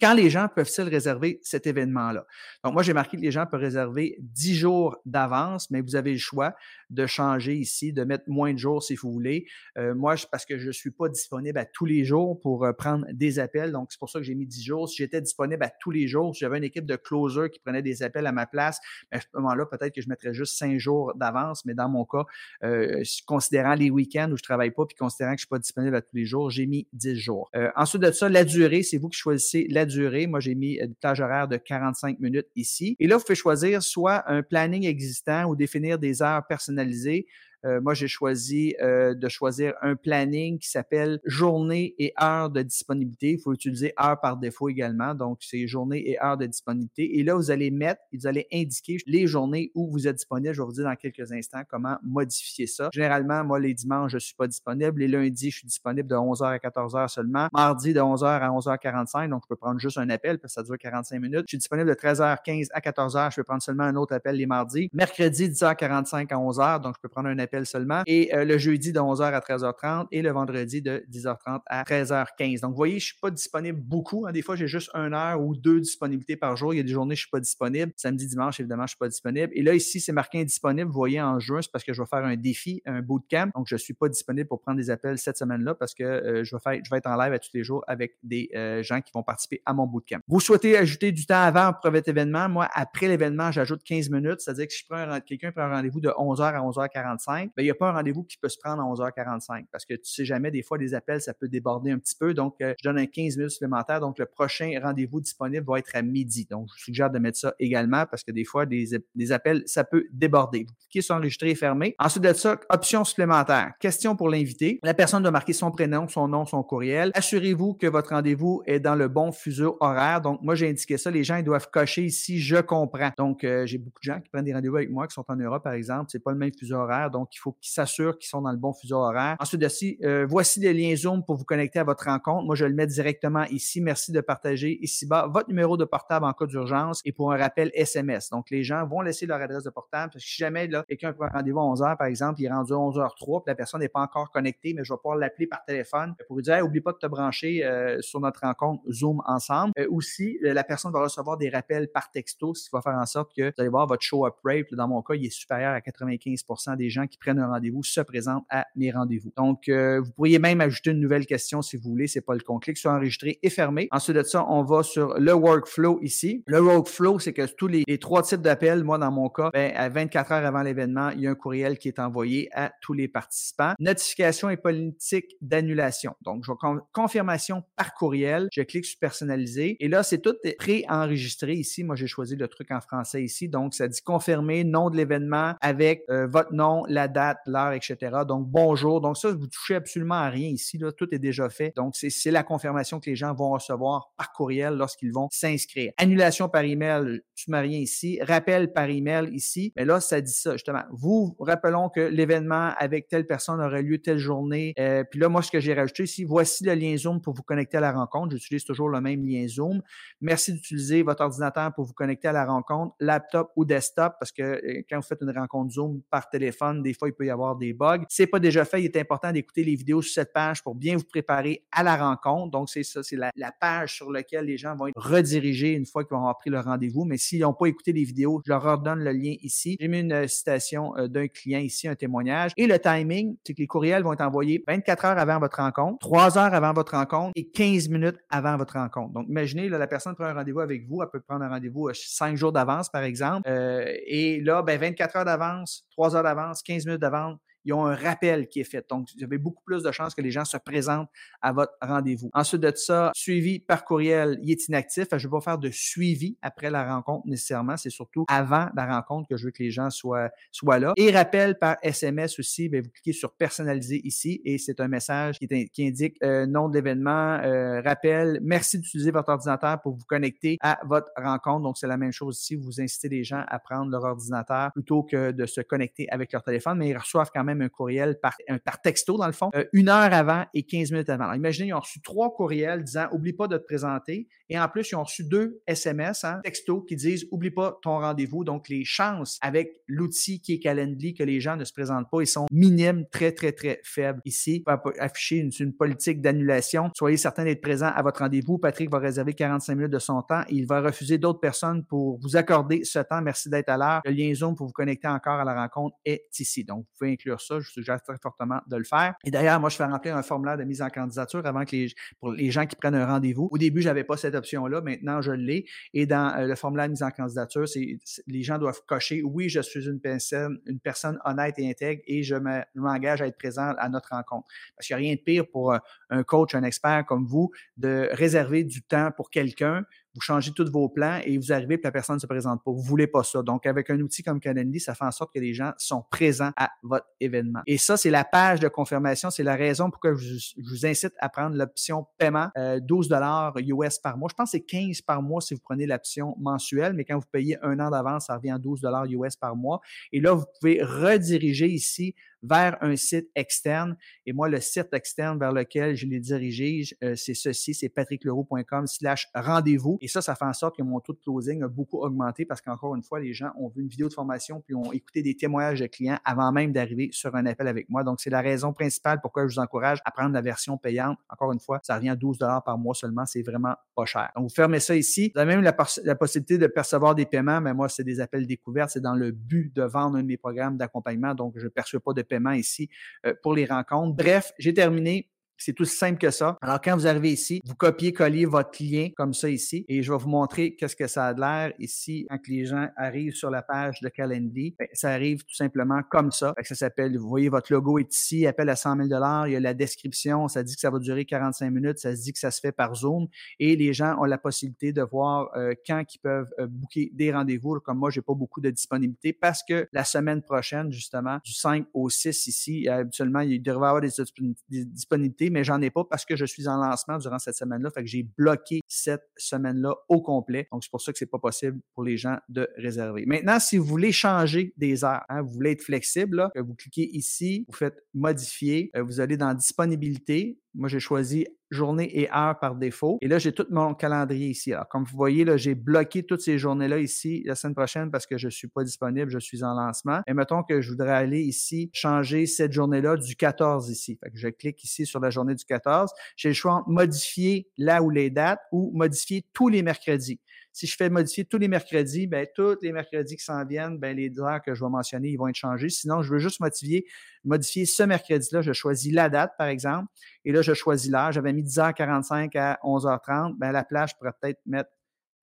quand 0.00 0.14
les 0.14 0.30
gens 0.30 0.48
peuvent-ils 0.54 0.88
réserver 0.88 1.40
cet 1.42 1.66
événement-là? 1.66 2.26
Donc, 2.64 2.74
moi, 2.74 2.82
j'ai 2.82 2.92
marqué 2.92 3.16
que 3.16 3.22
les 3.22 3.30
gens 3.30 3.46
peuvent 3.46 3.60
réserver 3.60 4.16
10 4.20 4.54
jours 4.54 4.96
d'avance, 5.06 5.70
mais 5.70 5.80
vous 5.80 5.96
avez 5.96 6.12
le 6.12 6.18
choix 6.18 6.54
de 6.90 7.06
changer 7.06 7.56
ici, 7.56 7.92
de 7.92 8.04
mettre 8.04 8.24
moins 8.28 8.52
de 8.52 8.58
jours 8.58 8.82
si 8.82 8.94
vous 8.94 9.10
voulez. 9.10 9.46
Euh, 9.78 9.94
moi, 9.94 10.14
parce 10.30 10.44
que 10.44 10.58
je 10.58 10.66
ne 10.66 10.72
suis 10.72 10.90
pas 10.90 11.08
disponible 11.08 11.58
à 11.58 11.64
tous 11.64 11.86
les 11.86 12.04
jours 12.04 12.38
pour 12.40 12.64
euh, 12.64 12.72
prendre 12.72 13.06
des 13.12 13.38
appels, 13.38 13.72
donc 13.72 13.88
c'est 13.90 13.98
pour 13.98 14.10
ça 14.10 14.18
que 14.18 14.24
j'ai 14.24 14.34
mis 14.34 14.46
10 14.46 14.64
jours. 14.64 14.88
Si 14.88 14.96
j'étais 14.96 15.20
disponible 15.20 15.62
à 15.62 15.70
tous 15.70 15.90
les 15.90 16.06
jours, 16.06 16.34
si 16.34 16.40
j'avais 16.40 16.58
une 16.58 16.64
équipe 16.64 16.86
de 16.86 16.96
closers 16.96 17.50
qui 17.50 17.58
prenait 17.60 17.82
des 17.82 18.02
appels 18.02 18.26
à 18.26 18.32
ma 18.32 18.46
place, 18.46 18.78
ben, 19.10 19.18
à 19.18 19.20
ce 19.20 19.26
moment-là, 19.34 19.66
peut-être 19.66 19.94
que 19.94 20.02
je 20.02 20.08
mettrais 20.08 20.34
juste 20.34 20.56
5 20.58 20.78
jours 20.78 21.14
d'avance, 21.14 21.64
mais 21.64 21.74
dans 21.74 21.88
mon 21.88 22.04
cas, 22.04 22.24
euh, 22.62 23.02
considérant 23.26 23.74
les 23.74 23.90
week-ends 23.90 24.26
où 24.26 24.36
je 24.36 24.42
ne 24.42 24.46
travaille 24.46 24.70
pas, 24.70 24.84
puis 24.86 24.96
considérant 24.96 25.32
que 25.32 25.38
je 25.38 25.44
ne 25.44 25.46
suis 25.46 25.48
pas 25.48 25.58
disponible 25.58 25.96
à 25.96 26.02
tous 26.02 26.14
les 26.16 26.26
jours, 26.26 26.50
j'ai 26.50 26.66
mis 26.66 26.86
10 26.92 27.16
jours. 27.16 27.50
ensuite 27.76 28.02
de 28.02 28.10
ça, 28.10 28.28
la 28.28 28.44
durée, 28.44 28.82
c'est 28.82 28.98
vous 28.98 29.08
qui 29.08 29.18
choisissez 29.18 29.66
la 29.70 29.81
durée. 29.86 30.26
Moi, 30.26 30.40
j'ai 30.40 30.54
mis 30.54 30.74
une 30.74 30.94
plage 30.94 31.20
horaire 31.20 31.48
de 31.48 31.56
45 31.56 32.20
minutes 32.20 32.48
ici. 32.56 32.96
Et 32.98 33.06
là, 33.06 33.16
vous 33.16 33.22
pouvez 33.22 33.34
choisir 33.34 33.82
soit 33.82 34.28
un 34.30 34.42
planning 34.42 34.86
existant 34.86 35.44
ou 35.44 35.56
définir 35.56 35.98
des 35.98 36.22
heures 36.22 36.46
personnalisées 36.46 37.26
euh, 37.64 37.80
moi, 37.80 37.94
j'ai 37.94 38.08
choisi 38.08 38.74
euh, 38.80 39.14
de 39.14 39.28
choisir 39.28 39.74
un 39.82 39.94
planning 39.94 40.58
qui 40.58 40.68
s'appelle 40.68 41.20
journée 41.24 41.94
et 41.98 42.12
heure 42.20 42.50
de 42.50 42.62
disponibilité. 42.62 43.32
Il 43.32 43.38
faut 43.38 43.52
utiliser 43.52 43.92
heure 44.02 44.20
par 44.20 44.36
défaut 44.36 44.68
également. 44.68 45.14
Donc, 45.14 45.38
c'est 45.40 45.66
journée 45.66 46.08
et 46.08 46.20
heure 46.20 46.36
de 46.36 46.46
disponibilité. 46.46 47.18
Et 47.18 47.22
là, 47.22 47.34
vous 47.34 47.50
allez 47.50 47.70
mettre, 47.70 48.00
vous 48.12 48.26
allez 48.26 48.46
indiquer 48.52 48.96
les 49.06 49.26
journées 49.26 49.70
où 49.74 49.90
vous 49.90 50.08
êtes 50.08 50.16
disponible. 50.16 50.54
Je 50.54 50.60
vais 50.60 50.66
vous 50.66 50.72
dire 50.72 50.84
dans 50.84 50.96
quelques 50.96 51.32
instants 51.32 51.62
comment 51.68 51.96
modifier 52.02 52.66
ça. 52.66 52.90
Généralement, 52.92 53.44
moi, 53.44 53.60
les 53.60 53.74
dimanches, 53.74 54.12
je 54.12 54.18
suis 54.18 54.34
pas 54.34 54.46
disponible. 54.46 55.00
Les 55.00 55.08
lundis, 55.08 55.50
je 55.50 55.58
suis 55.58 55.66
disponible 55.66 56.08
de 56.08 56.14
11h 56.14 56.44
à 56.44 56.58
14h 56.58 57.08
seulement. 57.08 57.48
Mardi, 57.52 57.94
de 57.94 58.00
11h 58.00 58.24
à 58.24 58.50
11h45. 58.50 59.28
Donc, 59.28 59.42
je 59.44 59.48
peux 59.48 59.56
prendre 59.56 59.78
juste 59.78 59.98
un 59.98 60.10
appel 60.10 60.38
parce 60.38 60.54
que 60.54 60.60
ça 60.60 60.62
dure 60.64 60.78
45 60.78 61.20
minutes. 61.20 61.44
Je 61.46 61.50
suis 61.50 61.58
disponible 61.58 61.88
de 61.88 61.94
13h15 61.94 62.68
à 62.72 62.80
14h. 62.80 63.30
Je 63.30 63.36
peux 63.36 63.44
prendre 63.44 63.62
seulement 63.62 63.84
un 63.84 63.96
autre 63.96 64.14
appel 64.14 64.36
les 64.36 64.46
mardis. 64.46 64.88
Mercredi, 64.92 65.48
10h45 65.48 66.32
à 66.32 66.36
11h. 66.36 66.80
Donc, 66.82 66.94
je 66.96 67.00
peux 67.00 67.08
prendre 67.08 67.28
un 67.28 67.38
appel 67.38 67.51
seulement. 67.66 68.02
Et 68.06 68.34
euh, 68.34 68.44
le 68.44 68.58
jeudi 68.58 68.92
de 68.92 68.98
11h 68.98 69.22
à 69.32 69.40
13h30 69.40 70.06
et 70.10 70.22
le 70.22 70.30
vendredi 70.30 70.82
de 70.82 71.04
10h30 71.10 71.60
à 71.66 71.82
13h15. 71.84 72.60
Donc, 72.60 72.70
vous 72.70 72.76
voyez, 72.76 72.98
je 72.98 73.04
ne 73.04 73.08
suis 73.08 73.20
pas 73.20 73.30
disponible 73.30 73.80
beaucoup. 73.80 74.26
Hein. 74.26 74.32
Des 74.32 74.42
fois, 74.42 74.56
j'ai 74.56 74.66
juste 74.66 74.90
une 74.94 75.14
heure 75.14 75.40
ou 75.40 75.54
deux 75.54 75.80
disponibilités 75.80 76.36
par 76.36 76.56
jour. 76.56 76.74
Il 76.74 76.78
y 76.78 76.80
a 76.80 76.82
des 76.82 76.92
journées 76.92 77.14
je 77.14 77.20
ne 77.20 77.24
suis 77.24 77.30
pas 77.30 77.40
disponible. 77.40 77.92
Samedi, 77.96 78.26
dimanche, 78.26 78.60
évidemment, 78.60 78.84
je 78.84 78.90
suis 78.90 78.98
pas 78.98 79.08
disponible. 79.08 79.52
Et 79.54 79.62
là, 79.62 79.74
ici, 79.74 80.00
c'est 80.00 80.12
marqué 80.12 80.40
indisponible. 80.40 80.90
Vous 80.90 80.96
voyez, 80.96 81.20
en 81.20 81.38
juin, 81.38 81.60
c'est 81.62 81.70
parce 81.70 81.84
que 81.84 81.92
je 81.92 82.00
vais 82.00 82.06
faire 82.06 82.24
un 82.24 82.36
défi, 82.36 82.82
un 82.86 83.02
bootcamp. 83.02 83.50
Donc, 83.54 83.66
je 83.68 83.74
ne 83.74 83.78
suis 83.78 83.94
pas 83.94 84.08
disponible 84.08 84.48
pour 84.48 84.60
prendre 84.60 84.78
des 84.78 84.90
appels 84.90 85.18
cette 85.18 85.36
semaine-là 85.36 85.74
parce 85.74 85.94
que 85.94 86.02
euh, 86.02 86.44
je, 86.44 86.56
vais 86.56 86.60
faire, 86.60 86.80
je 86.84 86.90
vais 86.90 86.98
être 86.98 87.06
en 87.06 87.16
live 87.16 87.32
à 87.32 87.38
tous 87.38 87.50
les 87.54 87.64
jours 87.64 87.84
avec 87.86 88.16
des 88.22 88.50
euh, 88.54 88.82
gens 88.82 89.00
qui 89.00 89.12
vont 89.14 89.22
participer 89.22 89.62
à 89.66 89.72
mon 89.72 89.86
bootcamp. 89.86 90.20
Vous 90.28 90.40
souhaitez 90.40 90.76
ajouter 90.76 91.12
du 91.12 91.26
temps 91.26 91.42
avant 91.42 91.72
pour 91.72 91.90
votre 91.90 92.08
événement? 92.08 92.48
Moi, 92.48 92.68
après 92.72 93.08
l'événement, 93.08 93.50
j'ajoute 93.50 93.82
15 93.84 94.10
minutes. 94.10 94.40
C'est-à-dire 94.40 94.66
que 94.66 94.72
si 94.72 94.84
quelqu'un 95.26 95.52
prend 95.52 95.62
un 95.62 95.76
rendez-vous 95.76 96.00
de 96.00 96.08
11h 96.08 96.42
à 96.42 96.60
11h45, 96.60 97.41
ben, 97.56 97.62
il 97.62 97.64
n'y 97.64 97.70
a 97.70 97.74
pas 97.74 97.88
un 97.88 97.92
rendez-vous 97.92 98.24
qui 98.24 98.36
peut 98.38 98.48
se 98.48 98.58
prendre 98.58 98.82
à 98.82 98.86
11h45 98.86 99.66
parce 99.70 99.84
que 99.84 99.94
tu 99.94 100.10
sais 100.10 100.24
jamais, 100.24 100.50
des 100.50 100.62
fois, 100.62 100.78
les 100.78 100.94
appels, 100.94 101.20
ça 101.20 101.34
peut 101.34 101.48
déborder 101.48 101.90
un 101.90 101.98
petit 101.98 102.16
peu. 102.18 102.34
Donc, 102.34 102.56
euh, 102.60 102.74
je 102.78 102.88
donne 102.88 102.98
un 102.98 103.06
15 103.06 103.36
minutes 103.36 103.50
supplémentaires. 103.50 104.00
Donc, 104.00 104.18
le 104.18 104.26
prochain 104.26 104.70
rendez-vous 104.82 105.20
disponible 105.20 105.64
va 105.66 105.78
être 105.78 105.94
à 105.94 106.02
midi. 106.02 106.46
Donc, 106.50 106.68
je 106.68 106.72
vous 106.74 106.84
suggère 106.84 107.10
de 107.10 107.18
mettre 107.18 107.38
ça 107.38 107.54
également 107.58 108.06
parce 108.06 108.22
que 108.22 108.32
des 108.32 108.44
fois, 108.44 108.66
des, 108.66 108.94
appels, 109.32 109.62
ça 109.66 109.84
peut 109.84 110.06
déborder. 110.12 110.64
Vous 110.68 110.74
cliquez 110.80 111.00
sur 111.00 111.14
enregistrer 111.14 111.50
et 111.50 111.54
fermer. 111.54 111.94
Ensuite 111.98 112.24
de 112.24 112.32
ça, 112.32 112.58
option 112.70 113.04
supplémentaire. 113.04 113.72
Question 113.80 114.16
pour 114.16 114.28
l'invité. 114.28 114.78
La 114.82 114.94
personne 114.94 115.22
doit 115.22 115.30
marquer 115.30 115.52
son 115.52 115.70
prénom, 115.70 116.08
son 116.08 116.28
nom, 116.28 116.46
son 116.46 116.62
courriel. 116.62 117.10
Assurez-vous 117.14 117.74
que 117.74 117.86
votre 117.86 118.10
rendez-vous 118.10 118.62
est 118.66 118.80
dans 118.80 118.94
le 118.94 119.08
bon 119.08 119.32
fuseau 119.32 119.76
horaire. 119.80 120.20
Donc, 120.20 120.40
moi, 120.42 120.54
j'ai 120.54 120.68
indiqué 120.68 120.98
ça. 120.98 121.10
Les 121.10 121.24
gens, 121.24 121.36
ils 121.36 121.44
doivent 121.44 121.68
cocher 121.70 122.04
ici, 122.04 122.40
je 122.40 122.56
comprends. 122.56 123.10
Donc, 123.16 123.44
euh, 123.44 123.66
j'ai 123.66 123.78
beaucoup 123.78 124.00
de 124.00 124.12
gens 124.12 124.20
qui 124.20 124.28
prennent 124.28 124.44
des 124.44 124.54
rendez-vous 124.54 124.76
avec 124.76 124.90
moi 124.90 125.06
qui 125.06 125.14
sont 125.14 125.24
en 125.28 125.36
Europe, 125.36 125.62
par 125.62 125.72
exemple. 125.72 126.06
C'est 126.10 126.22
pas 126.22 126.32
le 126.32 126.38
même 126.38 126.52
fuseau 126.58 126.76
horaire. 126.76 127.10
Donc, 127.10 127.28
il 127.34 127.38
faut 127.38 127.52
qu'ils 127.52 127.72
s'assurent 127.72 128.18
qu'ils 128.18 128.28
sont 128.28 128.42
dans 128.42 128.52
le 128.52 128.58
bon 128.58 128.72
fuseau 128.72 128.96
horaire. 128.96 129.36
Ensuite 129.40 129.60
de 129.60 129.68
euh, 130.04 130.26
voici 130.28 130.60
le 130.60 130.72
lien 130.72 130.94
Zoom 130.96 131.24
pour 131.24 131.36
vous 131.36 131.44
connecter 131.44 131.78
à 131.78 131.84
votre 131.84 132.04
rencontre. 132.04 132.44
Moi, 132.44 132.54
je 132.54 132.64
le 132.64 132.74
mets 132.74 132.86
directement 132.86 133.44
ici. 133.44 133.80
Merci 133.80 134.12
de 134.12 134.20
partager 134.20 134.78
ici-bas 134.82 135.28
votre 135.32 135.48
numéro 135.48 135.76
de 135.76 135.84
portable 135.84 136.26
en 136.26 136.32
cas 136.32 136.46
d'urgence 136.46 137.00
et 137.04 137.12
pour 137.12 137.32
un 137.32 137.36
rappel 137.36 137.70
SMS. 137.74 138.30
Donc, 138.30 138.50
les 138.50 138.62
gens 138.62 138.86
vont 138.86 139.00
laisser 139.00 139.26
leur 139.26 139.40
adresse 139.40 139.64
de 139.64 139.70
portable. 139.70 140.12
Parce 140.12 140.24
que 140.24 140.30
si 140.30 140.38
jamais 140.38 140.68
quelqu'un 140.88 141.12
prend 141.12 141.28
rendez-vous 141.32 141.60
à 141.60 141.64
11h, 141.64 141.96
par 141.96 142.06
exemple, 142.06 142.40
il 142.40 142.46
est 142.46 142.52
rendu 142.52 142.72
à 142.72 142.76
11h03, 142.76 143.42
puis 143.42 143.50
la 143.50 143.54
personne 143.54 143.80
n'est 143.80 143.88
pas 143.88 144.00
encore 144.00 144.30
connectée, 144.30 144.74
mais 144.74 144.84
je 144.84 144.92
vais 144.92 144.96
pouvoir 144.96 145.16
l'appeler 145.16 145.46
par 145.46 145.64
téléphone 145.64 146.14
pour 146.26 146.36
lui 146.36 146.42
dire 146.42 146.54
hey, 146.54 146.62
oublie 146.62 146.80
pas 146.80 146.92
de 146.92 146.98
te 146.98 147.06
brancher 147.06 147.64
euh, 147.64 148.00
sur 148.00 148.20
notre 148.20 148.40
rencontre 148.40 148.82
Zoom 148.90 149.22
ensemble. 149.26 149.72
Euh, 149.78 149.86
aussi, 149.90 150.38
la 150.42 150.64
personne 150.64 150.92
va 150.92 151.00
recevoir 151.00 151.36
des 151.36 151.48
rappels 151.48 151.88
par 151.88 152.10
texto, 152.10 152.54
ce 152.54 152.64
qui 152.64 152.70
va 152.72 152.80
faire 152.80 152.94
en 152.94 153.06
sorte 153.06 153.32
que 153.34 153.42
vous 153.42 153.54
allez 153.58 153.68
voir 153.68 153.86
votre 153.86 154.02
show 154.02 154.26
up 154.26 154.36
rate. 154.44 154.72
Dans 154.72 154.88
mon 154.88 155.02
cas, 155.02 155.14
il 155.14 155.26
est 155.26 155.30
supérieur 155.30 155.72
à 155.72 155.80
95% 155.80 156.76
des 156.76 156.90
gens 156.90 157.06
qui 157.06 157.18
prennent 157.22 157.38
un 157.38 157.48
rendez-vous 157.48 157.82
se 157.82 158.00
présentent 158.00 158.44
à 158.50 158.66
mes 158.76 158.90
rendez-vous. 158.90 159.32
Donc, 159.36 159.68
euh, 159.68 160.00
vous 160.00 160.10
pourriez 160.12 160.38
même 160.38 160.60
ajouter 160.60 160.90
une 160.90 161.00
nouvelle 161.00 161.26
question 161.26 161.62
si 161.62 161.76
vous 161.76 161.88
voulez. 161.88 162.06
C'est 162.06 162.20
pas 162.20 162.34
le 162.34 162.40
con. 162.40 162.58
Clique 162.58 162.78
sur 162.78 162.90
enregistrer 162.90 163.38
et 163.42 163.50
fermer. 163.50 163.88
Ensuite 163.90 164.16
de 164.16 164.22
ça, 164.22 164.44
on 164.48 164.62
va 164.62 164.82
sur 164.82 165.18
le 165.18 165.32
workflow 165.32 166.00
ici. 166.02 166.42
Le 166.46 166.60
workflow, 166.60 167.18
c'est 167.18 167.32
que 167.32 167.46
tous 167.54 167.68
les, 167.68 167.84
trois 167.98 168.22
types 168.22 168.42
d'appels, 168.42 168.82
moi, 168.84 168.98
dans 168.98 169.12
mon 169.12 169.28
cas, 169.28 169.50
ben, 169.52 169.72
à 169.76 169.88
24 169.88 170.32
heures 170.32 170.44
avant 170.44 170.62
l'événement, 170.62 171.10
il 171.10 171.22
y 171.22 171.26
a 171.26 171.30
un 171.30 171.34
courriel 171.34 171.78
qui 171.78 171.88
est 171.88 171.98
envoyé 171.98 172.48
à 172.52 172.72
tous 172.80 172.92
les 172.92 173.08
participants. 173.08 173.74
Notification 173.78 174.50
et 174.50 174.56
politique 174.56 175.36
d'annulation. 175.40 176.14
Donc, 176.22 176.44
je 176.44 176.52
confirmation 176.92 177.62
par 177.76 177.94
courriel. 177.94 178.48
Je 178.52 178.62
clique 178.62 178.84
sur 178.84 178.98
personnaliser. 178.98 179.76
Et 179.80 179.88
là, 179.88 180.02
c'est 180.02 180.18
tout 180.18 180.34
pré-enregistré 180.58 181.54
ici. 181.54 181.84
Moi, 181.84 181.96
j'ai 181.96 182.06
choisi 182.06 182.36
le 182.36 182.48
truc 182.48 182.70
en 182.70 182.80
français 182.80 183.22
ici. 183.22 183.48
Donc, 183.48 183.74
ça 183.74 183.88
dit 183.88 184.00
confirmer 184.02 184.64
nom 184.64 184.90
de 184.90 184.96
l'événement 184.96 185.54
avec 185.60 186.04
euh, 186.10 186.26
votre 186.26 186.52
nom, 186.52 186.84
la 186.88 187.08
date, 187.12 187.38
l'heure, 187.46 187.72
etc. 187.72 187.96
Donc, 188.26 188.46
bonjour. 188.48 189.00
Donc, 189.00 189.16
ça, 189.16 189.30
vous 189.30 189.46
touchez 189.46 189.74
absolument 189.74 190.16
à 190.16 190.28
rien 190.28 190.48
ici. 190.48 190.78
Tout 190.96 191.14
est 191.14 191.18
déjà 191.18 191.48
fait. 191.48 191.72
Donc, 191.76 191.94
c'est 191.96 192.30
la 192.30 192.42
confirmation 192.42 193.00
que 193.00 193.08
les 193.08 193.16
gens 193.16 193.34
vont 193.34 193.50
recevoir 193.50 194.12
par 194.16 194.32
courriel 194.32 194.74
lorsqu'ils 194.74 195.12
vont 195.12 195.28
s'inscrire. 195.30 195.92
Annulation 195.98 196.48
par 196.48 196.64
email, 196.64 197.20
tu 197.34 197.50
m'as 197.50 197.60
rien 197.60 197.78
ici. 197.78 198.18
Rappel 198.22 198.72
par 198.72 198.88
email 198.88 199.28
ici. 199.32 199.72
Mais 199.76 199.84
là, 199.84 200.00
ça 200.00 200.20
dit 200.20 200.32
ça, 200.32 200.52
justement. 200.52 200.82
Vous, 200.90 201.36
rappelons 201.38 201.88
que 201.88 202.00
l'événement 202.00 202.72
avec 202.78 203.08
telle 203.08 203.26
personne 203.26 203.60
aurait 203.60 203.82
lieu 203.82 203.98
telle 203.98 204.18
journée. 204.18 204.74
Euh, 204.78 205.04
puis 205.04 205.20
là, 205.20 205.28
moi, 205.28 205.42
ce 205.42 205.50
que 205.50 205.60
j'ai 205.60 205.74
rajouté 205.74 206.04
ici, 206.04 206.24
voici 206.24 206.64
le 206.64 206.74
lien 206.74 206.96
Zoom 206.96 207.20
pour 207.20 207.34
vous 207.34 207.42
connecter 207.42 207.76
à 207.76 207.80
la 207.80 207.92
rencontre. 207.92 208.36
J'utilise 208.36 208.64
toujours 208.64 208.88
le 208.88 209.00
même 209.00 209.24
lien 209.26 209.46
Zoom. 209.46 209.82
Merci 210.20 210.52
d'utiliser 210.52 211.02
votre 211.02 211.22
ordinateur 211.22 211.72
pour 211.74 211.84
vous 211.84 211.92
connecter 211.92 212.28
à 212.28 212.32
la 212.32 212.46
rencontre, 212.46 212.94
laptop 213.00 213.50
ou 213.56 213.64
desktop, 213.64 214.14
parce 214.18 214.32
que 214.32 214.42
euh, 214.42 214.82
quand 214.88 214.96
vous 214.96 215.06
faites 215.06 215.20
une 215.20 215.36
rencontre 215.36 215.72
Zoom 215.72 216.02
par 216.10 216.28
téléphone, 216.28 216.82
des 216.82 216.91
des 216.92 216.98
fois, 216.98 217.08
il 217.08 217.14
peut 217.14 217.26
y 217.26 217.30
avoir 217.30 217.56
des 217.56 217.72
bugs. 217.72 218.04
C'est 218.08 218.26
pas 218.26 218.38
déjà 218.38 218.64
fait, 218.64 218.82
il 218.82 218.84
est 218.84 218.96
important 218.96 219.32
d'écouter 219.32 219.64
les 219.64 219.74
vidéos 219.74 220.02
sur 220.02 220.12
cette 220.12 220.32
page 220.32 220.62
pour 220.62 220.74
bien 220.74 220.96
vous 220.96 221.04
préparer 221.04 221.64
à 221.72 221.82
la 221.82 221.96
rencontre. 221.96 222.50
Donc, 222.50 222.68
c'est 222.68 222.82
ça, 222.82 223.02
c'est 223.02 223.16
la, 223.16 223.32
page 223.60 223.96
sur 223.96 224.10
laquelle 224.10 224.46
les 224.46 224.56
gens 224.56 224.74
vont 224.74 224.88
être 224.88 224.94
redirigés 224.96 225.72
une 225.72 225.86
fois 225.86 226.04
qu'ils 226.04 226.16
avoir 226.16 226.36
pris 226.38 226.50
le 226.50 226.58
rendez-vous. 226.58 227.04
Mais 227.04 227.16
s'ils 227.16 227.40
n'ont 227.40 227.52
pas 227.52 227.66
écouté 227.66 227.92
les 227.92 228.04
vidéos, 228.04 228.42
je 228.44 228.50
leur 228.50 228.62
redonne 228.62 229.00
le 229.00 229.12
lien 229.12 229.34
ici. 229.42 229.76
J'ai 229.78 229.88
mis 229.88 230.00
une 230.00 230.26
citation 230.26 230.96
euh, 230.96 231.06
d'un 231.06 231.28
client 231.28 231.60
ici, 231.60 231.86
un 231.88 231.94
témoignage. 231.94 232.52
Et 232.56 232.66
le 232.66 232.78
timing, 232.78 233.36
c'est 233.44 233.54
que 233.54 233.60
les 233.60 233.66
courriels 233.66 234.02
vont 234.02 234.12
être 234.12 234.22
envoyés 234.22 234.64
24 234.66 235.04
heures 235.04 235.18
avant 235.18 235.38
votre 235.38 235.58
rencontre, 235.58 235.98
3 236.00 236.38
heures 236.38 236.54
avant 236.54 236.72
votre 236.72 236.92
rencontre 236.92 237.32
et 237.36 237.48
15 237.48 237.88
minutes 237.88 238.16
avant 238.30 238.56
votre 238.56 238.74
rencontre. 238.74 239.12
Donc, 239.12 239.26
imaginez, 239.28 239.68
là, 239.68 239.78
la 239.78 239.86
personne 239.86 240.14
prend 240.14 240.24
un 240.24 240.34
rendez-vous 240.34 240.60
avec 240.60 240.86
vous, 240.86 241.02
elle 241.02 241.08
peut 241.10 241.20
prendre 241.20 241.44
un 241.44 241.48
rendez-vous 241.48 241.90
5 241.92 242.32
euh, 242.32 242.36
jours 242.36 242.52
d'avance, 242.52 242.88
par 242.88 243.02
exemple. 243.02 243.48
Euh, 243.48 243.84
et 244.06 244.40
là, 244.40 244.62
ben, 244.62 244.78
24 244.78 245.16
heures 245.16 245.24
d'avance, 245.24 245.84
3 245.92 246.16
heures 246.16 246.22
d'avance, 246.22 246.62
15 246.62 246.86
minutes 246.86 247.00
d'avance, 247.00 247.38
ils 247.64 247.72
ont 247.72 247.86
un 247.86 247.94
rappel 247.94 248.48
qui 248.48 248.60
est 248.60 248.64
fait. 248.64 248.84
Donc, 248.88 249.08
vous 249.16 249.24
avez 249.24 249.38
beaucoup 249.38 249.62
plus 249.64 249.82
de 249.82 249.92
chances 249.92 250.14
que 250.14 250.20
les 250.20 250.30
gens 250.30 250.44
se 250.44 250.56
présentent 250.56 251.08
à 251.40 251.52
votre 251.52 251.72
rendez-vous. 251.80 252.30
Ensuite 252.34 252.60
de 252.60 252.72
ça, 252.74 253.10
suivi 253.14 253.60
par 253.60 253.84
courriel, 253.84 254.38
il 254.42 254.50
est 254.50 254.68
inactif. 254.68 255.06
Je 255.10 255.16
ne 255.16 255.22
vais 255.22 255.28
pas 255.28 255.40
faire 255.40 255.58
de 255.58 255.70
suivi 255.70 256.36
après 256.42 256.70
la 256.70 256.94
rencontre 256.94 257.26
nécessairement. 257.26 257.76
C'est 257.76 257.90
surtout 257.90 258.24
avant 258.28 258.68
la 258.74 258.86
rencontre 258.86 259.28
que 259.28 259.36
je 259.36 259.46
veux 259.46 259.50
que 259.50 259.62
les 259.62 259.70
gens 259.70 259.90
soient, 259.90 260.30
soient 260.50 260.78
là. 260.78 260.92
Et 260.96 261.10
rappel 261.10 261.58
par 261.58 261.76
SMS 261.82 262.38
aussi, 262.38 262.68
bien, 262.68 262.80
vous 262.82 262.90
cliquez 262.90 263.12
sur 263.12 263.32
personnaliser 263.34 264.00
ici 264.06 264.40
et 264.44 264.58
c'est 264.58 264.80
un 264.80 264.88
message 264.88 265.38
qui, 265.38 265.86
indique 265.86 266.16
euh, 266.22 266.46
nom 266.46 266.68
d'événement, 266.68 267.38
euh, 267.42 267.80
rappel. 267.82 268.38
Merci 268.42 268.78
d'utiliser 268.78 269.10
votre 269.10 269.30
ordinateur 269.30 269.80
pour 269.80 269.94
vous 269.94 270.04
connecter 270.06 270.58
à 270.60 270.80
votre 270.84 271.08
rencontre. 271.16 271.62
Donc, 271.62 271.78
c'est 271.78 271.86
la 271.86 271.96
même 271.96 272.12
chose 272.12 272.40
ici. 272.40 272.56
Vous 272.56 272.80
incitez 272.80 273.08
les 273.08 273.24
gens 273.24 273.44
à 273.48 273.58
prendre 273.58 273.90
leur 273.90 274.04
ordinateur 274.04 274.72
plutôt 274.72 275.02
que 275.02 275.32
de 275.32 275.46
se 275.46 275.60
connecter 275.60 276.08
avec 276.10 276.32
leur 276.32 276.42
téléphone, 276.42 276.78
mais 276.78 276.88
ils 276.88 276.96
reçoivent 276.96 277.30
quand 277.34 277.44
même 277.44 277.51
un 277.60 277.68
courriel 277.68 278.18
par, 278.20 278.36
par 278.64 278.80
texto, 278.80 279.16
dans 279.16 279.26
le 279.26 279.32
fond, 279.32 279.50
euh, 279.54 279.64
une 279.72 279.88
heure 279.88 280.12
avant 280.12 280.44
et 280.54 280.64
15 280.64 280.92
minutes 280.92 281.10
avant. 281.10 281.24
Alors, 281.24 281.36
imaginez, 281.36 281.68
ils 281.68 281.74
ont 281.74 281.80
reçu 281.80 282.00
trois 282.00 282.34
courriels 282.34 282.84
disant 282.84 283.08
Oublie 283.12 283.32
pas 283.32 283.48
de 283.48 283.56
te 283.56 283.64
présenter. 283.64 284.28
Et 284.48 284.58
en 284.58 284.68
plus, 284.68 284.90
ils 284.90 284.96
ont 284.96 285.02
reçu 285.02 285.24
deux 285.24 285.62
SMS, 285.66 286.24
hein, 286.24 286.40
texto, 286.44 286.82
qui 286.82 286.96
disent 286.96 287.26
Oublie 287.30 287.50
pas 287.50 287.78
ton 287.82 287.98
rendez-vous. 287.98 288.44
Donc, 288.44 288.68
les 288.68 288.84
chances 288.84 289.38
avec 289.42 289.72
l'outil 289.86 290.40
qui 290.40 290.54
est 290.54 290.58
Calendly 290.58 291.14
que 291.14 291.24
les 291.24 291.40
gens 291.40 291.56
ne 291.56 291.64
se 291.64 291.72
présentent 291.72 292.10
pas, 292.10 292.20
ils 292.20 292.26
sont 292.26 292.46
minimes, 292.50 293.06
très, 293.10 293.32
très, 293.32 293.52
très 293.52 293.80
faibles 293.84 294.20
ici. 294.24 294.62
Va 294.66 294.82
afficher 294.98 295.36
une, 295.36 295.50
une 295.58 295.74
politique 295.74 296.20
d'annulation. 296.20 296.90
Soyez 296.96 297.16
certain 297.16 297.44
d'être 297.44 297.60
présent 297.60 297.90
à 297.94 298.02
votre 298.02 298.20
rendez-vous. 298.20 298.58
Patrick 298.58 298.90
va 298.90 298.98
réserver 298.98 299.34
45 299.34 299.74
minutes 299.74 299.92
de 299.92 299.98
son 299.98 300.22
temps 300.22 300.42
et 300.48 300.54
il 300.54 300.66
va 300.66 300.80
refuser 300.80 301.18
d'autres 301.18 301.40
personnes 301.40 301.84
pour 301.84 302.18
vous 302.20 302.36
accorder 302.36 302.84
ce 302.84 302.98
temps. 302.98 303.22
Merci 303.22 303.48
d'être 303.50 303.68
à 303.68 303.76
l'heure. 303.76 304.00
Le 304.04 304.12
lien 304.12 304.32
Zoom 304.34 304.54
pour 304.54 304.66
vous 304.66 304.72
connecter 304.72 305.08
encore 305.08 305.40
à 305.40 305.44
la 305.44 305.54
rencontre 305.54 305.96
est 306.04 306.24
ici. 306.38 306.64
Donc, 306.64 306.80
vous 306.80 306.98
pouvez 306.98 307.12
inclure 307.12 307.40
Je 307.48 307.54
vous 307.54 307.62
suggère 307.62 308.00
très 308.02 308.16
fortement 308.18 308.60
de 308.66 308.76
le 308.76 308.84
faire. 308.84 309.14
Et 309.24 309.30
d'ailleurs, 309.30 309.60
moi, 309.60 309.70
je 309.70 309.76
fais 309.76 309.84
remplir 309.84 310.16
un 310.16 310.22
formulaire 310.22 310.56
de 310.56 310.64
mise 310.64 310.82
en 310.82 310.88
candidature 310.88 311.44
avant 311.44 311.64
que 311.64 311.76
les, 311.76 311.94
pour 312.20 312.32
les 312.32 312.50
gens 312.50 312.66
qui 312.66 312.76
prennent 312.76 312.94
un 312.94 313.06
rendez-vous. 313.06 313.48
Au 313.50 313.58
début, 313.58 313.82
je 313.82 313.88
n'avais 313.88 314.04
pas 314.04 314.16
cette 314.16 314.34
option-là. 314.34 314.80
Maintenant, 314.80 315.20
je 315.22 315.32
l'ai. 315.32 315.66
Et 315.94 316.06
dans 316.06 316.34
euh, 316.36 316.46
le 316.46 316.54
formulaire 316.54 316.86
de 316.86 316.92
mise 316.92 317.02
en 317.02 317.10
candidature, 317.10 317.68
c'est, 317.68 317.98
les 318.26 318.42
gens 318.42 318.58
doivent 318.58 318.80
cocher 318.86 319.22
oui, 319.22 319.48
je 319.48 319.60
suis 319.60 319.86
une 319.86 320.00
personne, 320.00 320.60
une 320.66 320.80
personne 320.80 321.18
honnête 321.24 321.58
et 321.58 321.68
intègre 321.68 322.02
et 322.06 322.22
je 322.22 322.34
m'engage 322.74 323.22
à 323.22 323.26
être 323.26 323.38
présent 323.38 323.74
à 323.78 323.88
notre 323.88 324.10
rencontre. 324.10 324.46
Parce 324.76 324.86
qu'il 324.86 324.96
n'y 324.96 325.02
a 325.02 325.06
rien 325.08 325.14
de 325.14 325.20
pire 325.20 325.44
pour 325.50 325.74
un 326.10 326.22
coach, 326.22 326.54
un 326.54 326.62
expert 326.62 327.04
comme 327.06 327.26
vous, 327.26 327.50
de 327.76 328.08
réserver 328.12 328.64
du 328.64 328.82
temps 328.82 329.10
pour 329.16 329.30
quelqu'un 329.30 329.84
vous 330.14 330.20
changez 330.20 330.52
tous 330.52 330.70
vos 330.70 330.88
plans 330.88 331.20
et 331.24 331.38
vous 331.38 331.52
arrivez 331.52 331.74
et 331.74 331.80
la 331.82 331.90
personne 331.90 332.16
ne 332.16 332.20
se 332.20 332.26
présente 332.26 332.62
pas. 332.62 332.70
Vous 332.70 332.82
voulez 332.82 333.06
pas 333.06 333.22
ça. 333.22 333.42
Donc, 333.42 333.66
avec 333.66 333.88
un 333.90 334.00
outil 334.00 334.22
comme 334.22 334.40
Calendly, 334.40 334.80
ça 334.80 334.94
fait 334.94 335.04
en 335.04 335.10
sorte 335.10 335.32
que 335.32 335.38
les 335.38 335.54
gens 335.54 335.72
sont 335.78 336.04
présents 336.10 336.50
à 336.56 336.70
votre 336.82 337.06
événement. 337.20 337.60
Et 337.66 337.78
ça, 337.78 337.96
c'est 337.96 338.10
la 338.10 338.24
page 338.24 338.60
de 338.60 338.68
confirmation. 338.68 339.30
C'est 339.30 339.42
la 339.42 339.56
raison 339.56 339.90
pour 339.90 340.00
laquelle 340.04 340.18
je, 340.18 340.54
vous 340.68 340.86
incite 340.86 341.14
à 341.18 341.28
prendre 341.28 341.56
l'option 341.56 342.06
paiement, 342.18 342.48
12 342.56 343.06
euh, 343.06 343.08
dollars 343.08 343.54
US 343.58 343.98
par 343.98 344.18
mois. 344.18 344.28
Je 344.30 344.34
pense 344.34 344.52
que 344.52 344.58
c'est 344.58 344.64
15 344.64 345.00
par 345.02 345.22
mois 345.22 345.40
si 345.40 345.54
vous 345.54 345.60
prenez 345.60 345.86
l'option 345.86 346.34
mensuelle, 346.38 346.92
mais 346.92 347.04
quand 347.04 347.18
vous 347.18 347.26
payez 347.30 347.56
un 347.62 347.78
an 347.80 347.90
d'avance, 347.90 348.26
ça 348.26 348.36
revient 348.36 348.50
à 348.50 348.58
12 348.58 348.80
dollars 348.80 349.06
US 349.06 349.36
par 349.36 349.56
mois. 349.56 349.80
Et 350.12 350.20
là, 350.20 350.34
vous 350.34 350.44
pouvez 350.60 350.82
rediriger 350.82 351.68
ici 351.68 352.14
vers 352.42 352.76
un 352.80 352.96
site 352.96 353.30
externe. 353.34 353.96
Et 354.26 354.32
moi, 354.32 354.48
le 354.48 354.60
site 354.60 354.92
externe 354.92 355.38
vers 355.38 355.52
lequel 355.52 355.96
je 355.96 356.06
l'ai 356.06 356.20
dirigé, 356.20 356.82
euh, 357.02 357.14
c'est 357.16 357.34
ceci, 357.34 357.74
c'est 357.74 357.88
patrickleroux.com 357.88 358.86
slash 358.86 359.28
rendez-vous. 359.34 359.98
Et 360.00 360.08
ça, 360.08 360.20
ça 360.22 360.34
fait 360.34 360.44
en 360.44 360.52
sorte 360.52 360.76
que 360.76 360.82
mon 360.82 361.00
taux 361.00 361.12
de 361.12 361.20
closing 361.20 361.62
a 361.62 361.68
beaucoup 361.68 361.98
augmenté 361.98 362.44
parce 362.44 362.60
qu'encore 362.60 362.94
une 362.94 363.02
fois, 363.02 363.20
les 363.20 363.32
gens 363.32 363.52
ont 363.58 363.68
vu 363.68 363.82
une 363.82 363.88
vidéo 363.88 364.08
de 364.08 364.14
formation 364.14 364.60
puis 364.60 364.74
ont 364.74 364.92
écouté 364.92 365.22
des 365.22 365.36
témoignages 365.36 365.80
de 365.80 365.86
clients 365.86 366.18
avant 366.24 366.52
même 366.52 366.72
d'arriver 366.72 367.10
sur 367.12 367.34
un 367.34 367.46
appel 367.46 367.68
avec 367.68 367.88
moi. 367.88 368.04
Donc, 368.04 368.20
c'est 368.20 368.30
la 368.30 368.40
raison 368.40 368.72
principale 368.72 369.20
pourquoi 369.20 369.46
je 369.46 369.54
vous 369.54 369.60
encourage 369.60 370.00
à 370.04 370.10
prendre 370.10 370.32
la 370.32 370.40
version 370.40 370.76
payante. 370.76 371.18
Encore 371.28 371.52
une 371.52 371.60
fois, 371.60 371.80
ça 371.82 371.96
revient 371.96 372.10
à 372.10 372.16
12 372.16 372.38
par 372.38 372.78
mois 372.78 372.94
seulement. 372.94 373.24
C'est 373.26 373.42
vraiment 373.42 373.74
pas 373.94 374.04
cher. 374.04 374.30
Donc, 374.36 374.48
vous 374.48 374.54
fermez 374.54 374.80
ça 374.80 374.96
ici. 374.96 375.30
Vous 375.34 375.40
avez 375.40 375.54
même 375.54 375.62
la, 375.62 375.76
la 376.04 376.14
possibilité 376.14 376.58
de 376.58 376.66
percevoir 376.66 377.14
des 377.14 377.26
paiements, 377.26 377.60
mais 377.60 377.74
moi, 377.74 377.88
c'est 377.88 378.04
des 378.04 378.20
appels 378.20 378.46
découverts. 378.46 378.90
C'est 378.90 379.00
dans 379.00 379.14
le 379.14 379.30
but 379.30 379.74
de 379.74 379.82
vendre 379.82 380.16
un 380.16 380.22
de 380.22 380.26
mes 380.26 380.36
programmes 380.36 380.76
d'accompagnement. 380.76 381.34
Donc, 381.34 381.54
je 381.56 381.64
ne 381.64 381.68
perçois 381.68 382.00
pas 382.00 382.12
de 382.12 382.22
ici 382.56 382.88
euh, 383.26 383.34
pour 383.42 383.54
les 383.54 383.64
rencontres. 383.64 384.16
Bref, 384.16 384.52
j'ai 384.58 384.74
terminé. 384.74 385.31
C'est 385.64 385.74
tout 385.74 385.84
simple 385.84 386.18
que 386.18 386.32
ça. 386.32 386.58
Alors, 386.60 386.80
quand 386.80 386.96
vous 386.96 387.06
arrivez 387.06 387.30
ici, 387.30 387.60
vous 387.64 387.76
copiez, 387.76 388.12
collez 388.12 388.46
votre 388.46 388.82
lien 388.82 389.10
comme 389.16 389.32
ça 389.32 389.48
ici 389.48 389.84
et 389.86 390.02
je 390.02 390.12
vais 390.12 390.18
vous 390.18 390.28
montrer 390.28 390.74
qu'est-ce 390.74 390.96
que 390.96 391.06
ça 391.06 391.26
a 391.26 391.32
l'air 391.34 391.72
ici 391.78 392.26
quand 392.28 392.38
les 392.48 392.64
gens 392.64 392.88
arrivent 392.96 393.36
sur 393.36 393.48
la 393.48 393.62
page 393.62 394.00
de 394.00 394.08
Calendly. 394.08 394.74
Ben, 394.76 394.88
ça 394.92 395.10
arrive 395.10 395.44
tout 395.44 395.54
simplement 395.54 396.00
comme 396.10 396.32
ça. 396.32 396.52
ça 396.62 396.74
s'appelle, 396.74 397.16
vous 397.16 397.28
voyez, 397.28 397.48
votre 397.48 397.72
logo 397.72 398.00
est 398.00 398.12
ici, 398.12 398.44
appel 398.44 398.70
à 398.70 398.74
100 398.74 399.06
000 399.06 399.08
Il 399.46 399.52
y 399.52 399.56
a 399.56 399.60
la 399.60 399.72
description, 399.72 400.48
ça 400.48 400.64
dit 400.64 400.74
que 400.74 400.80
ça 400.80 400.90
va 400.90 400.98
durer 400.98 401.24
45 401.24 401.70
minutes, 401.70 401.98
ça 402.00 402.16
se 402.16 402.22
dit 402.22 402.32
que 402.32 402.40
ça 402.40 402.50
se 402.50 402.58
fait 402.58 402.72
par 402.72 402.96
Zoom 402.96 403.28
et 403.60 403.76
les 403.76 403.92
gens 403.92 404.16
ont 404.18 404.24
la 404.24 404.38
possibilité 404.38 404.92
de 404.92 405.02
voir 405.02 405.48
euh, 405.56 405.74
quand 405.86 406.02
ils 406.12 406.18
peuvent 406.18 406.50
euh, 406.58 406.66
booker 406.66 407.12
des 407.14 407.32
rendez-vous. 407.32 407.78
Comme 407.78 407.98
moi, 407.98 408.10
j'ai 408.10 408.22
pas 408.22 408.34
beaucoup 408.34 408.60
de 408.60 408.70
disponibilité 408.70 409.32
parce 409.32 409.62
que 409.62 409.86
la 409.92 410.02
semaine 410.02 410.42
prochaine, 410.42 410.90
justement, 410.90 411.38
du 411.44 411.52
5 411.52 411.86
au 411.94 412.10
6 412.10 412.48
ici, 412.48 412.88
habituellement, 412.88 413.40
il 413.40 413.62
devrait 413.62 413.86
y 413.86 413.88
avoir 413.88 414.00
des 414.00 414.84
disponibilités 414.86 415.51
mais 415.52 415.64
j'en 415.64 415.80
ai 415.80 415.90
pas 415.90 416.04
parce 416.04 416.24
que 416.24 416.36
je 416.36 416.44
suis 416.44 416.66
en 416.68 416.76
lancement 416.76 417.18
durant 417.18 417.38
cette 417.38 417.54
semaine-là. 417.54 417.90
Fait 417.90 418.02
que 418.02 418.08
j'ai 418.08 418.22
bloqué 418.22 418.80
cette 418.86 419.28
semaine-là 419.36 419.94
au 420.08 420.22
complet. 420.22 420.68
Donc, 420.72 420.82
c'est 420.82 420.90
pour 420.90 421.00
ça 421.00 421.12
que 421.12 421.18
c'est 421.18 421.26
pas 421.26 421.38
possible 421.38 421.80
pour 421.94 422.04
les 422.04 422.16
gens 422.16 422.38
de 422.48 422.68
réserver. 422.76 423.24
Maintenant, 423.26 423.58
si 423.60 423.78
vous 423.78 423.84
voulez 423.84 424.12
changer 424.12 424.72
des 424.76 425.04
heures, 425.04 425.22
hein, 425.28 425.42
vous 425.42 425.50
voulez 425.50 425.72
être 425.72 425.82
flexible, 425.82 426.48
vous 426.56 426.74
cliquez 426.74 427.08
ici, 427.16 427.64
vous 427.68 427.76
faites 427.76 428.02
modifier, 428.14 428.90
euh, 428.96 429.02
vous 429.02 429.20
allez 429.20 429.36
dans 429.36 429.54
disponibilité. 429.54 430.58
Moi, 430.74 430.88
j'ai 430.88 431.00
choisi 431.00 431.46
journée 431.70 432.20
et 432.20 432.30
heure 432.30 432.58
par 432.58 432.76
défaut. 432.76 433.18
Et 433.22 433.28
là, 433.28 433.38
j'ai 433.38 433.52
tout 433.52 433.66
mon 433.70 433.94
calendrier 433.94 434.48
ici. 434.48 434.72
Alors, 434.72 434.88
comme 434.88 435.04
vous 435.04 435.16
voyez, 435.16 435.44
là, 435.44 435.56
j'ai 435.56 435.74
bloqué 435.74 436.22
toutes 436.22 436.40
ces 436.40 436.58
journées-là 436.58 436.98
ici 436.98 437.42
la 437.46 437.54
semaine 437.54 437.74
prochaine 437.74 438.10
parce 438.10 438.26
que 438.26 438.36
je 438.36 438.46
ne 438.46 438.50
suis 438.50 438.68
pas 438.68 438.84
disponible, 438.84 439.30
je 439.30 439.38
suis 439.38 439.64
en 439.64 439.74
lancement. 439.74 440.20
Et 440.26 440.34
mettons 440.34 440.62
que 440.62 440.80
je 440.80 440.90
voudrais 440.90 441.12
aller 441.12 441.40
ici 441.40 441.90
changer 441.92 442.46
cette 442.46 442.72
journée-là 442.72 443.16
du 443.16 443.36
14 443.36 443.90
ici. 443.90 444.18
Fait 444.22 444.30
que 444.30 444.38
je 444.38 444.48
clique 444.48 444.82
ici 444.84 445.06
sur 445.06 445.20
la 445.20 445.30
journée 445.30 445.54
du 445.54 445.64
14. 445.64 446.10
J'ai 446.36 446.48
le 446.48 446.54
choix 446.54 446.74
entre 446.74 446.90
modifier 446.90 447.68
là 447.78 448.02
ou 448.02 448.10
les 448.10 448.30
dates 448.30 448.60
ou 448.70 448.92
modifier 448.94 449.44
tous 449.52 449.68
les 449.68 449.82
mercredis. 449.82 450.40
Si 450.72 450.86
je 450.86 450.96
fais 450.96 451.10
modifier 451.10 451.44
tous 451.44 451.58
les 451.58 451.68
mercredis, 451.68 452.26
ben, 452.26 452.46
tous 452.54 452.78
les 452.82 452.92
mercredis 452.92 453.36
qui 453.36 453.44
s'en 453.44 453.64
viennent, 453.64 453.98
ben, 453.98 454.16
les 454.16 454.40
heures 454.40 454.62
que 454.62 454.74
je 454.74 454.82
vais 454.82 454.90
mentionner, 454.90 455.28
ils 455.28 455.36
vont 455.36 455.48
être 455.48 455.54
changés. 455.54 455.90
Sinon, 455.90 456.22
je 456.22 456.32
veux 456.32 456.38
juste 456.38 456.60
modifier, 456.60 457.06
modifier 457.44 457.84
ce 457.84 458.02
mercredi-là. 458.02 458.62
Je 458.62 458.72
choisis 458.72 459.12
la 459.12 459.28
date, 459.28 459.52
par 459.58 459.66
exemple, 459.66 460.08
et 460.44 460.52
là, 460.52 460.62
je 460.62 460.72
choisis 460.72 461.10
l'heure. 461.10 461.32
J'avais 461.32 461.52
mis 461.52 461.62
10h45 461.62 462.56
à 462.56 462.78
11h30. 462.82 463.58
Ben, 463.58 463.68
à 463.68 463.72
la 463.72 463.84
place, 463.84 464.10
je 464.10 464.16
pourrais 464.16 464.32
peut-être 464.40 464.60
mettre 464.64 464.90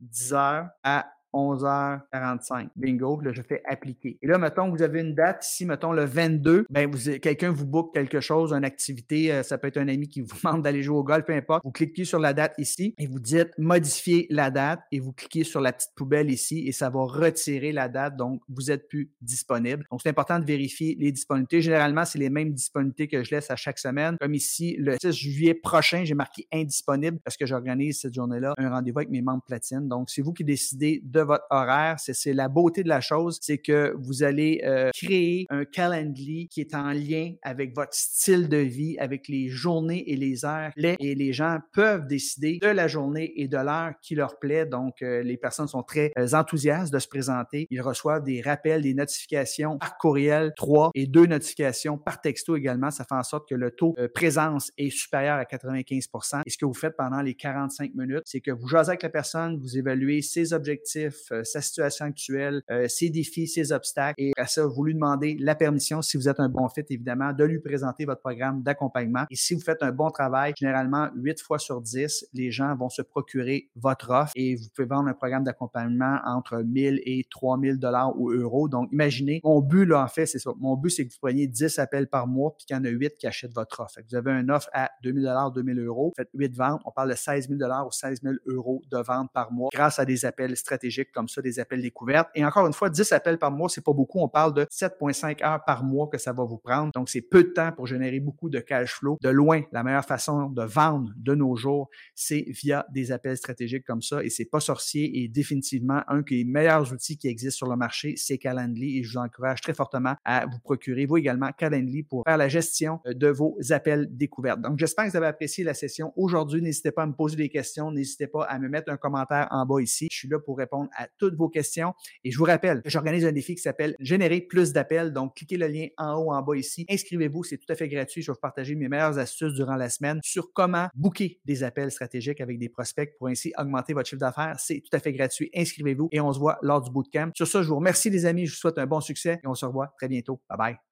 10h 0.02 0.70
à 0.84 1.12
11h45. 1.34 2.70
Bingo, 2.76 3.22
là, 3.22 3.32
je 3.34 3.42
fais 3.42 3.62
appliquer. 3.66 4.18
Et 4.22 4.28
là, 4.28 4.38
mettons 4.38 4.70
vous 4.70 4.82
avez 4.82 5.02
une 5.02 5.16
date 5.16 5.46
ici, 5.46 5.66
mettons 5.66 5.92
le 5.92 6.06
22, 6.06 6.66
ben, 6.70 6.90
vous, 6.90 7.20
quelqu'un 7.20 7.52
vous 7.52 7.66
book 7.66 7.94
quelque 7.94 8.20
chose, 8.20 8.54
une 8.54 8.66
activité, 8.66 9.32
euh, 9.32 9.44
ça 9.44 9.58
peut 9.58 9.68
être 9.68 9.78
un 9.78 9.88
ami 9.88 10.08
qui 10.08 10.22
vous 10.22 10.36
demande 10.44 10.64
d'aller 10.64 10.84
jouer 10.84 10.98
au 10.98 11.04
golf, 11.04 11.26
peu 11.26 11.34
importe. 11.34 11.64
Vous 11.64 11.72
cliquez 11.72 12.06
sur 12.06 12.20
la 12.20 12.34
date 12.34 12.54
ici 12.58 12.94
et 12.98 13.08
vous 13.08 13.20
dites 13.20 13.52
modifier 13.58 14.28
la 14.30 14.52
date 14.52 14.82
et 14.92 15.00
vous 15.00 15.14
cliquez 15.14 15.44
sur 15.44 15.62
la 15.62 15.74
petite 15.74 15.92
poubelle 15.96 16.30
ici 16.32 16.68
et 16.68 16.72
ça 16.72 16.90
va 16.90 17.02
retirer 17.02 17.72
la 17.72 17.88
date, 17.90 18.16
donc 18.16 18.42
vous 18.50 18.64
n'êtes 18.64 18.88
plus 18.88 19.12
disponible. 19.22 19.86
Donc, 19.92 20.02
c'est 20.04 20.10
important 20.10 20.40
de 20.40 20.46
vérifier 20.46 20.96
les 21.00 21.12
disponibilités. 21.12 21.62
Généralement, 21.62 22.06
c'est 22.06 22.20
les 22.20 22.30
mêmes 22.30 22.54
disponibilités 22.54 23.08
que 23.08 23.24
je 23.24 23.32
laisse 23.32 23.52
à 23.52 23.56
chaque 23.56 23.80
semaine. 23.80 24.18
Comme 24.20 24.34
ici, 24.34 24.76
le 24.80 24.98
6 25.02 25.12
juillet 25.12 25.54
prochain, 25.54 26.04
j'ai 26.04 26.16
marqué 26.16 26.48
indisponible 26.52 27.20
parce 27.24 27.38
que 27.38 27.46
j'organise 27.46 28.02
cette 28.02 28.14
journée-là 28.14 28.54
un 28.58 28.70
rendez-vous 28.70 29.00
avec 29.00 29.10
mes 29.10 29.22
membres 29.22 29.44
platine. 29.46 29.88
Donc, 29.88 30.10
c'est 30.10 30.22
vous 30.22 30.34
qui 30.34 30.44
décidez 30.44 31.02
de 31.04 31.19
votre 31.22 31.46
horaire. 31.50 31.96
C'est 32.00 32.34
la 32.34 32.50
beauté 32.50 32.84
de 32.84 32.90
la 32.90 33.02
chose, 33.02 33.38
c'est 33.42 33.58
que 33.58 33.94
vous 34.00 34.24
allez 34.24 34.62
euh, 34.64 34.90
créer 34.94 35.46
un 35.50 35.66
calendrier 35.66 36.48
qui 36.48 36.62
est 36.62 36.76
en 36.76 36.92
lien 36.92 37.34
avec 37.42 37.76
votre 37.76 37.94
style 37.94 38.50
de 38.50 38.58
vie, 38.58 38.98
avec 39.00 39.28
les 39.28 39.50
journées 39.50 40.10
et 40.12 40.16
les 40.16 40.46
heures. 40.46 40.72
Les, 40.76 40.96
et 41.00 41.16
les 41.16 41.34
gens 41.34 41.60
peuvent 41.74 42.08
décider 42.08 42.60
de 42.62 42.68
la 42.68 42.88
journée 42.88 43.34
et 43.36 43.48
de 43.48 43.58
l'heure 43.58 43.94
qui 44.02 44.16
leur 44.16 44.40
plaît. 44.40 44.66
Donc, 44.66 45.02
euh, 45.02 45.22
les 45.24 45.38
personnes 45.38 45.68
sont 45.68 45.84
très 45.84 46.12
euh, 46.18 46.28
enthousiastes 46.34 46.94
de 46.94 47.00
se 47.00 47.08
présenter. 47.08 47.68
Ils 47.70 47.82
reçoivent 47.82 48.24
des 48.24 48.42
rappels, 48.42 48.82
des 48.82 48.94
notifications 48.94 49.78
par 49.78 49.98
courriel, 49.98 50.54
trois 50.56 50.92
et 50.96 51.08
deux 51.08 51.26
notifications 51.26 51.98
par 51.98 52.22
texto 52.22 52.56
également. 52.56 52.92
Ça 52.92 53.06
fait 53.06 53.16
en 53.16 53.24
sorte 53.24 53.48
que 53.48 53.56
le 53.56 53.72
taux 53.72 53.96
de 53.98 54.08
présence 54.08 54.72
est 54.78 54.90
supérieur 54.90 55.38
à 55.38 55.44
95% 55.44 56.42
Et 56.46 56.50
ce 56.50 56.58
que 56.58 56.66
vous 56.66 56.74
faites 56.74 56.96
pendant 56.98 57.22
les 57.22 57.34
45 57.34 57.94
minutes, 57.96 58.24
c'est 58.26 58.42
que 58.42 58.52
vous 58.52 58.68
jasez 58.68 58.90
avec 58.90 59.04
la 59.04 59.10
personne, 59.10 59.58
vous 59.60 59.78
évaluez 59.78 60.22
ses 60.22 60.54
objectifs, 60.54 61.09
sa 61.44 61.62
situation 61.62 62.06
actuelle, 62.06 62.62
ses 62.88 63.10
défis, 63.10 63.48
ses 63.48 63.72
obstacles. 63.72 64.16
Et 64.18 64.32
à 64.38 64.48
ça, 64.48 64.66
vous 64.66 64.84
lui 64.84 64.94
demandez 64.94 65.38
la 65.40 65.56
permission, 65.56 66.02
si 66.02 66.18
vous 66.18 66.30
êtes 66.30 66.40
un 66.40 66.50
bon 66.50 66.68
fit, 66.70 66.84
évidemment, 66.90 67.34
de 67.34 67.44
lui 67.44 67.60
présenter 67.60 68.06
votre 68.06 68.22
programme 68.22 68.64
d'accompagnement. 68.64 69.26
Et 69.30 69.36
si 69.36 69.54
vous 69.54 69.62
faites 69.62 69.82
un 69.84 69.92
bon 69.92 70.10
travail, 70.10 70.54
généralement, 70.58 71.10
8 71.16 71.42
fois 71.42 71.60
sur 71.60 71.82
10, 71.82 72.28
les 72.34 72.52
gens 72.52 72.76
vont 72.76 72.90
se 72.90 73.02
procurer 73.02 73.70
votre 73.76 74.10
offre 74.12 74.32
et 74.36 74.56
vous 74.56 74.66
pouvez 74.76 74.88
vendre 74.88 75.10
un 75.10 75.14
programme 75.14 75.44
d'accompagnement 75.44 76.20
entre 76.26 76.58
1000 76.58 77.02
et 77.06 77.26
3000 77.30 77.78
dollars 77.80 78.20
ou 78.20 78.32
euros. 78.32 78.68
Donc, 78.68 78.90
imaginez, 78.92 79.42
mon 79.44 79.62
but, 79.62 79.86
là, 79.86 80.04
en 80.04 80.08
fait, 80.08 80.26
c'est 80.26 80.40
ça. 80.40 80.52
Mon 80.60 80.76
but, 80.76 80.90
c'est 80.90 81.06
que 81.08 81.12
vous 81.14 81.20
preniez 81.22 81.48
10 81.48 81.80
appels 81.80 82.08
par 82.08 82.28
mois 82.28 82.56
puis 82.58 82.66
qu'il 82.66 82.76
y 82.76 82.80
en 82.80 82.84
a 82.84 82.90
8 82.90 83.16
qui 83.18 83.28
achètent 83.28 83.54
votre 83.54 83.80
offre. 83.80 84.00
Vous 84.10 84.16
avez 84.16 84.32
une 84.32 84.52
offre 84.52 84.70
à 84.74 84.92
2000 85.04 85.24
dollars, 85.24 85.52
2000 85.52 85.80
euros, 85.80 86.14
faites 86.16 86.30
8 86.34 86.56
ventes, 86.56 86.82
on 86.86 86.92
parle 86.92 87.12
de 87.12 87.16
16 87.16 87.48
000 87.48 87.60
dollars 87.60 87.88
ou 87.88 87.92
16 87.92 88.22
000 88.24 88.36
euros 88.48 88.82
de 88.92 88.98
vente 88.98 89.32
par 89.34 89.52
mois 89.52 89.70
grâce 89.74 90.00
à 90.00 90.06
des 90.06 90.26
appels 90.26 90.56
stratégiques 90.58 90.99
comme 91.06 91.28
ça, 91.28 91.42
des 91.42 91.60
appels 91.60 91.82
découvertes. 91.82 92.30
Et 92.36 92.46
encore 92.46 92.68
une 92.68 92.74
fois, 92.74 92.90
10 92.90 93.12
appels 93.12 93.38
par 93.38 93.52
mois, 93.52 93.70
c'est 93.70 93.84
pas 93.84 93.94
beaucoup. 93.94 94.20
On 94.20 94.30
parle 94.30 94.54
de 94.54 94.64
7,5 94.66 95.44
heures 95.44 95.64
par 95.66 95.84
mois 95.84 96.08
que 96.08 96.18
ça 96.18 96.34
va 96.34 96.44
vous 96.44 96.58
prendre. 96.58 96.92
Donc, 96.94 97.10
c'est 97.10 97.22
peu 97.22 97.44
de 97.44 97.50
temps 97.50 97.72
pour 97.72 97.88
générer 97.88 98.20
beaucoup 98.20 98.50
de 98.50 98.60
cash 98.60 98.94
flow. 98.94 99.18
De 99.22 99.30
loin, 99.30 99.62
la 99.72 99.84
meilleure 99.84 100.06
façon 100.06 100.50
de 100.50 100.64
vendre 100.64 101.12
de 101.16 101.36
nos 101.36 101.56
jours, 101.56 101.90
c'est 102.16 102.46
via 102.48 102.86
des 102.92 103.12
appels 103.12 103.38
stratégiques 103.38 103.86
comme 103.86 104.02
ça. 104.02 104.24
Et 104.24 104.30
c'est 104.30 104.46
pas 104.46 104.60
sorcier 104.60 105.24
et 105.24 105.28
définitivement 105.28 106.02
un 106.08 106.22
des 106.22 106.44
meilleurs 106.44 106.92
outils 106.94 107.18
qui 107.18 107.28
existent 107.28 107.58
sur 107.58 107.70
le 107.70 107.76
marché, 107.76 108.16
c'est 108.18 108.38
Calendly. 108.38 109.00
Et 109.00 109.04
je 109.04 109.12
vous 109.12 109.18
encourage 109.18 109.62
très 109.62 109.74
fortement 109.74 110.16
à 110.26 110.46
vous 110.46 110.60
procurer, 110.60 111.06
vous 111.06 111.18
également, 111.18 111.52
Calendly 111.58 112.04
pour 112.04 112.24
faire 112.26 112.38
la 112.38 112.48
gestion 112.48 113.00
de 113.06 113.28
vos 113.28 113.58
appels 113.72 114.08
découvertes. 114.16 114.62
Donc, 114.62 114.78
j'espère 114.78 115.06
que 115.06 115.12
vous 115.12 115.18
avez 115.18 115.28
apprécié 115.28 115.64
la 115.64 115.74
session 115.74 116.14
aujourd'hui. 116.16 116.62
N'hésitez 116.62 116.92
pas 116.92 117.04
à 117.04 117.06
me 117.06 117.14
poser 117.14 117.36
des 117.36 117.50
questions. 117.50 117.92
N'hésitez 117.92 118.28
pas 118.28 118.44
à 118.46 118.60
me 118.60 118.70
mettre 118.70 118.92
un 118.92 118.98
commentaire 118.98 119.48
en 119.52 119.66
bas 119.66 119.82
ici. 119.82 120.08
Je 120.12 120.18
suis 120.18 120.28
là 120.28 120.40
pour 120.40 120.58
répondre 120.58 120.89
à 120.98 121.08
toutes 121.18 121.36
vos 121.36 121.50
questions. 121.50 121.94
Et 122.24 122.32
je 122.32 122.38
vous 122.38 122.46
rappelle 122.46 122.82
j'organise 122.86 123.26
un 123.26 123.32
défi 123.32 123.56
qui 123.56 123.62
s'appelle 123.62 123.96
Générer 124.00 124.42
plus 124.42 124.74
d'appels. 124.74 125.14
Donc, 125.14 125.36
cliquez 125.36 125.58
le 125.58 125.68
lien 125.68 125.88
en 125.98 126.16
haut, 126.16 126.32
en 126.32 126.42
bas 126.42 126.56
ici. 126.56 126.86
Inscrivez-vous. 126.90 127.44
C'est 127.44 127.58
tout 127.58 127.72
à 127.72 127.76
fait 127.76 127.88
gratuit. 127.88 128.22
Je 128.22 128.32
vais 128.32 128.34
vous 128.34 128.40
partager 128.40 128.76
mes 128.76 128.90
meilleures 128.90 129.18
astuces 129.18 129.54
durant 129.54 129.76
la 129.76 129.90
semaine 129.90 130.20
sur 130.24 130.52
comment 130.54 130.88
booker 130.96 131.40
des 131.46 131.64
appels 131.64 131.92
stratégiques 131.92 132.42
avec 132.42 132.60
des 132.60 132.70
prospects 132.70 133.16
pour 133.18 133.28
ainsi 133.28 133.54
augmenter 133.58 133.94
votre 133.94 134.10
chiffre 134.10 134.20
d'affaires. 134.20 134.56
C'est 134.60 134.82
tout 134.82 134.96
à 134.96 135.00
fait 135.00 135.14
gratuit. 135.14 135.50
Inscrivez-vous 135.56 136.10
et 136.12 136.20
on 136.20 136.34
se 136.34 136.40
voit 136.40 136.58
lors 136.62 136.82
du 136.82 136.92
bootcamp. 136.92 137.32
Sur 137.36 137.48
ça, 137.48 137.62
je 137.62 137.68
vous 137.68 137.78
remercie, 137.78 138.10
les 138.10 138.26
amis. 138.26 138.46
Je 138.46 138.52
vous 138.52 138.58
souhaite 138.58 138.78
un 138.78 138.88
bon 138.88 139.02
succès 139.02 139.40
et 139.44 139.48
on 139.48 139.56
se 139.56 139.66
revoit 139.66 139.94
très 139.98 140.08
bientôt. 140.08 140.42
Bye 140.50 140.58
bye. 140.58 140.89